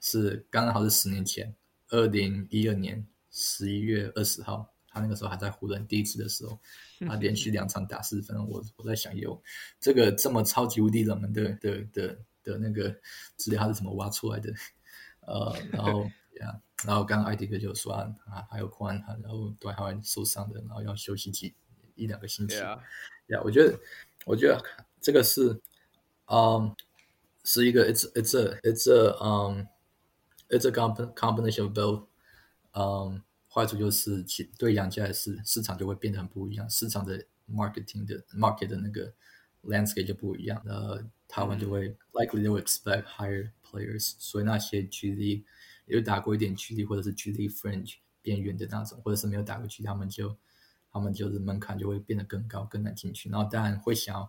[0.00, 1.54] 是刚刚好是十年前，
[1.90, 6.58] 二零一二年十一月二十号，他那个时候还在湖人第一次的时候，
[7.06, 9.40] 他连续两场打四十分钟，我我在想有
[9.78, 12.92] 这个这么超级无敌冷门的的的的那个
[13.36, 14.52] 资料他是怎么挖出来的？
[15.28, 16.10] 呃，然后
[16.40, 18.14] 呀，然后刚刚艾迪哥就说啊，
[18.50, 21.54] 还有宽，然后都还受伤的，然后要休息几
[21.94, 22.80] 一两个星期，呀
[23.44, 23.78] 我觉得。
[24.26, 24.62] 我觉得
[25.00, 25.58] 这个是，
[26.26, 26.76] 嗯，
[27.42, 29.66] 是一个 it's it's a it's a um
[30.50, 30.70] it's a
[31.14, 32.06] combination of both，
[32.74, 39.10] 嗯，坏处就是其对养家的市市场就会变得很不一样，市场的 marketing 的 market 的那个
[39.64, 45.14] landscape 就不一样，呃，他们就会 likely will expect higher players，所以那些距
[45.90, 50.36] 离有打过一点距离或者是距离 fringe 边缘的那种，或者是没有打过去，他们就。
[50.92, 53.30] 他们就是门槛就会变得更高，更难进去。
[53.30, 54.28] 然后当然会想要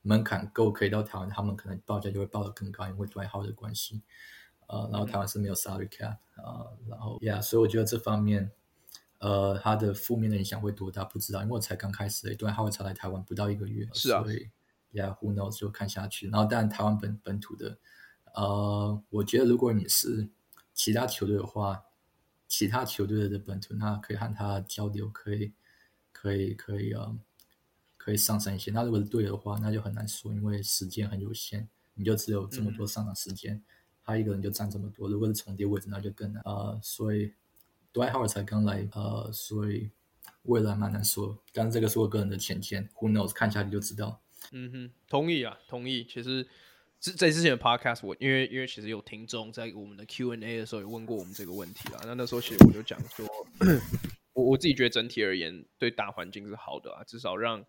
[0.00, 4.00] 门槛够可以到台湾，他们可能报价就会报得更高，因为对号的关系。
[4.68, 8.50] 呃，然后台湾是没有 salary cap 啊、呃，然后呀，yeah, 所以我觉得这方面，
[9.18, 14.48] 呃，它的负面的影响会多大不知道，因为我才刚开始，对号才来台湾不到一个月，是啊，所以
[14.92, 16.30] 呀、yeah,，who knows 就看下去。
[16.30, 17.76] 然后当然台湾本本土的，
[18.34, 20.26] 呃，我觉得如果你是
[20.78, 21.82] 其他球队的话，
[22.46, 25.52] 其他球队的本土，那可以和他交流，可以。
[26.20, 27.16] 可以可以啊，
[27.96, 28.72] 可以上升一些。
[28.72, 33.62] 那如果是对的话，那就很难说，因为时间很有限，你就只有这么多上场时间，
[34.02, 35.08] 他一个人就占这么多。
[35.08, 36.80] 如果是重叠位置，那就更难啊、呃。
[36.82, 37.32] 所以
[37.92, 39.88] ，Dwight Howard 才刚来，呃，所以
[40.42, 41.40] 未来蛮难说。
[41.52, 43.32] 但是这个是我个人的浅见，Who knows？
[43.32, 44.20] 看下去就知道。
[44.50, 46.04] 嗯哼，同意啊，同意。
[46.04, 46.44] 其实，
[47.00, 52.00] 在之前的 Podcast，我因为因为其实有听众在我们的 Q&A 的时候有问过我们这个问题啊。
[52.04, 53.26] 那那时候其实我就讲说。
[54.34, 57.64] 我我自己觉得整体而言，对大环境是好的啊，至少让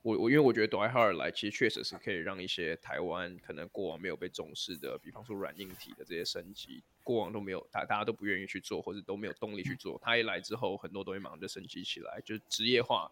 [0.00, 9.98] 我我因为我觉得 d w i g h a r 来，其实确实是可以让一些台湾可能过往没有被重视的，比方说软硬体的这些升级，过往都没有大大家都不愿意去做，或者都没有动力去做。
[10.02, 13.10] 他一来之后，很多东西马上就升级起来，就职业化。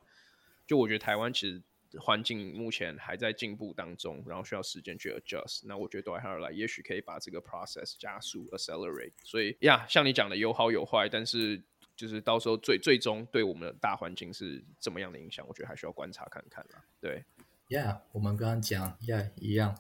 [0.67, 1.61] 就我觉得台湾其实
[1.99, 5.63] 环境目前还在进步当中，然后需要时间去 adjust。
[5.65, 9.13] 那我觉得对他而来，也许可以把这个 process 加速 accelerate。
[9.23, 11.63] 所以呀，像你讲的有好有坏，但是。
[11.97, 16.85] 就是到时候最最终对我们的大环境是怎么样的影响，我觉得还需要观察看看啦。
[17.01, 17.25] 对
[17.69, 19.79] ，Yeah，我们刚刚讲，Yeah，一样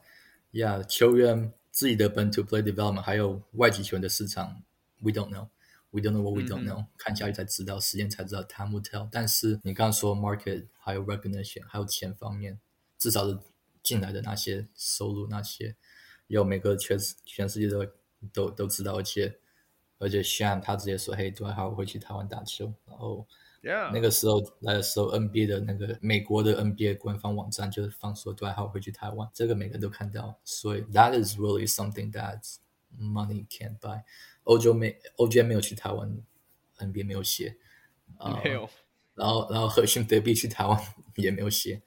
[0.52, 4.62] ，Yeah，球员自己的本土 play development，还有外籍球员的市场
[5.00, 5.48] ，We don't know
[5.93, 6.87] know，We don't know what we don't know，嗯。
[6.97, 9.07] 看下去才知道，时间才知道，Time will tell。
[9.11, 12.59] 但是你刚刚说 market，还有 recognition，还有钱方面，
[12.97, 13.37] 至少是
[13.83, 15.75] 进来的那些收入，那些
[16.27, 17.85] 有每个全全世界都
[18.31, 19.39] 都都知道，而且。
[20.01, 23.27] 而且 Sham 他直接说：“嘿，Dwight Howard 会去台湾打球。”然后
[23.61, 30.39] 那个时候来的时候，NBA 的那个美国的 NBA 官方网站就是放说 Dwight Howard 会去台湾，这个每个人都看到。
[30.45, 32.39] 所以 That is really something that
[32.97, 34.03] money can't buy。
[34.44, 36.16] 欧洲没，OJ 没有去台湾
[36.78, 37.56] ，NBA 没有写。
[38.42, 38.68] 没有。
[39.14, 40.78] 然后，然后核心德比去台湾
[41.16, 41.82] 也没有写。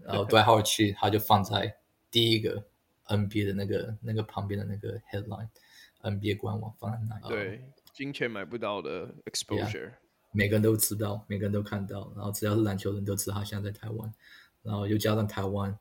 [0.00, 1.76] 然后 Dwight Howard 去，他就放在
[2.10, 2.66] 第一个
[3.06, 5.48] NBA 的那个那个旁边的那个 headline。
[6.02, 9.92] NBA 官网放在那里，对，金钱买不到的 exposure，、yeah,
[10.32, 14.10] 每个人都知道，每个人都看到，然后只要是篮球人都知道他现在在台湾，
[14.62, 15.78] 然后又加上台湾，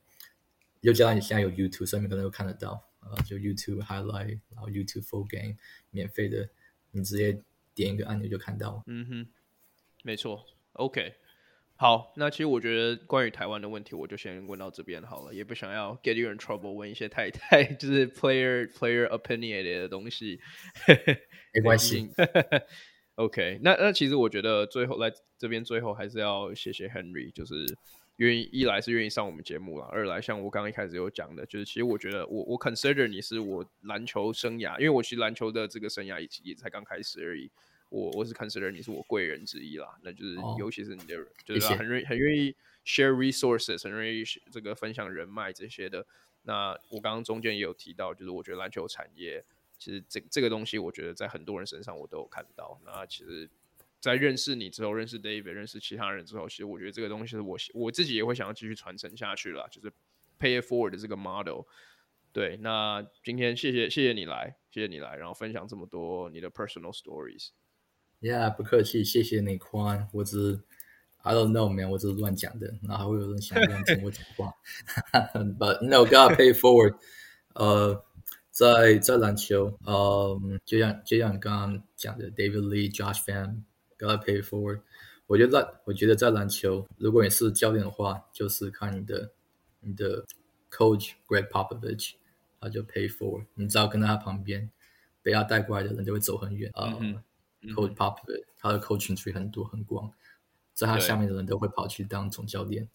[0.81, 5.55] 又加上你现在有 YouTube，所以每个人都看得到，啊，就 YouTube highlight，然后 YouTube full game
[5.91, 6.49] 免费的，
[6.91, 7.41] 你直接
[7.73, 9.27] 点一个按钮就看到，嗯哼，
[10.03, 11.15] 没错，OK。
[11.76, 20.41] 好，那其实我觉得关于台湾的问题，我就先问到这边好了，也不想要 get you in trouble，问一些太 太就是 player player opinionated 的东西，
[21.53, 22.09] 没关系。
[23.15, 27.55] OK，那那其实我觉得最后来这边最后还是要谢谢 Henry，就是
[28.19, 37.49] 愿意一来是愿意上我们节目了，二来像我刚刚一开始有讲的，就是其实我觉得我我 consider 你是我篮球生涯，因为我其实篮球的这个生涯也也才刚开始而已。
[37.89, 42.53] 我我是 consider 你是我贵人之一啦，那就是尤其是你的，哦、就是很愿很愿意
[42.85, 46.05] share resources，很愿意这个分享人脉这些的。
[46.43, 49.43] 那我刚刚中间也有提到，就是我觉得篮球产业
[49.77, 52.79] 其实这这个东西，我觉得在很多人身上我都有看到。
[52.85, 53.49] 那其实，
[53.99, 59.91] 在认识你之后，认识 David，认识其他人之后，其实我觉得这个东西是我我自己也会想要继续传承下去了，就是
[60.39, 61.63] Pay it forward 的这个 model。
[62.31, 67.49] 对，那今天谢谢谢谢你来，谢谢你来，然后分享这么多你的 personal stories。
[68.21, 70.07] Yeah，不客气，谢谢你宽。
[70.13, 70.63] 我只是
[71.23, 74.53] I don't know man，我只是乱讲的，然后还会有人想乱听我讲话。
[75.57, 76.97] But no, gotta pay forward。
[77.55, 78.05] 呃，
[78.51, 83.63] 在在篮球，呃，就像就像你刚刚讲的，David Lee、Josh Fan
[83.99, 84.81] Fan，gotta pay forward。
[85.27, 89.31] 我觉得我觉得在篮球，如果你是教练的话，就是看你的
[89.81, 90.26] 你的
[90.71, 92.13] coach Greg Popovich。
[92.61, 94.69] 他就 pay for，你只要跟在他旁边，
[95.21, 96.88] 被他带过来的人就会走很远啊。
[96.88, 97.21] Uh,
[97.61, 100.11] 嗯、Coach Popovich，他的 coaching tree 很多很广，
[100.73, 102.89] 在他下面的人都会跑去当总教练。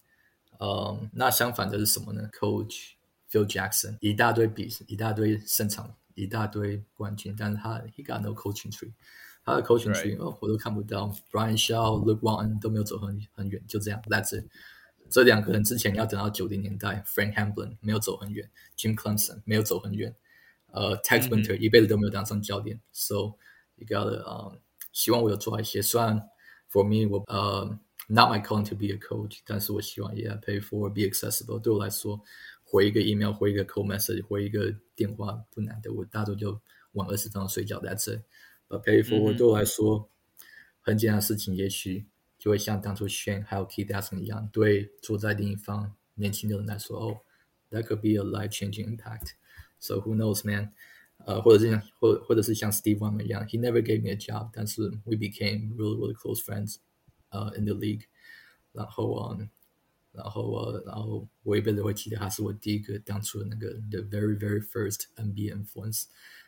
[0.59, 2.91] 呃，um, 那相反的是什么呢？Coach
[3.31, 8.91] Phil Jackson 一大堆比一大堆胜场，一大堆冠军，但是他 he got no coaching tree，
[9.44, 11.14] 他的 coaching tree 哦 Right.、oh, 我都看不到。
[11.30, 14.44] Brian Shaw、Luke Walton 都没有走很很远，就这样，That's it。
[15.08, 20.14] 这两个人之前要等到九零年代，Frank Hamblin 没有走很远，Jim Clemson 没有走很远，
[20.70, 23.14] 呃、uh,，Tex Winter 一辈子都没有当上教练、嗯、，So
[23.74, 24.58] you gotta 呃、uh,，
[24.92, 26.28] 希望我有做一些，虽然
[26.70, 27.76] For me 我呃、
[28.06, 32.20] uh,，Not my calling to be a coach，但是我希望 Yeah pay for be accessible，对我来说
[32.62, 36.60] 回一个 email，回一个 call message，回一个电话不难的，我大多就
[36.92, 38.20] 晚二十分钟睡觉，That's
[38.68, 40.10] it，But pay for、嗯、对我来说
[40.80, 42.06] 很简单的事情，也许。
[42.40, 47.20] 就会像当初 Shane 还有 Keith Aston 一样，对坐在另一方年轻的人来说，哦、
[47.70, 49.32] oh,，that could be a life-changing impact.
[49.78, 50.72] So who knows, man？
[51.26, 56.76] 呃，或者是像或或者是像 Steve Ballmer 一样，he never gave me a job，但是 we became really really close friends，
[57.28, 58.04] 呃、uh,，in the league。
[58.72, 59.48] 然后嗯，um,
[60.12, 66.04] 然后呃，然后我一辈子会记得他是我第一个当初的那个 the very very first NBA influence。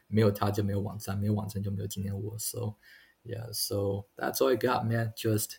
[0.07, 2.37] 没有他就没有网站，没有网站就没有今天我。
[2.37, 2.75] So
[3.23, 5.13] yeah, so that's all I got, man.
[5.15, 5.57] Just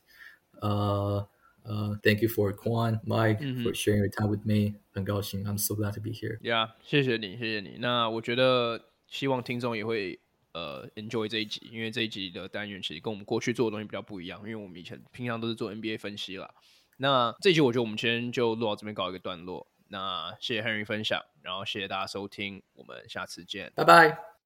[0.61, 1.27] uh、
[1.65, 4.81] uh,，Thank you for Quan, Mike, for sharing your time with me.
[4.93, 6.41] 很高兴，I'm so glad to be here.
[6.41, 7.77] Yeah，谢谢你，谢谢你。
[7.79, 10.19] 那我觉得，希望听众也会
[10.55, 16.55] 呃 enjoy 这一集，因为这一集的单元其实跟我们过去做的东西比较不一样，因为我们以前平常都是做 NBA 分析啦。
[16.97, 19.69] 那这一集我觉得我们先就录到这边告一个段落。
[19.91, 24.38] 那谢谢 Henry 分享，然后谢谢大家收听，我们下次见，拜拜。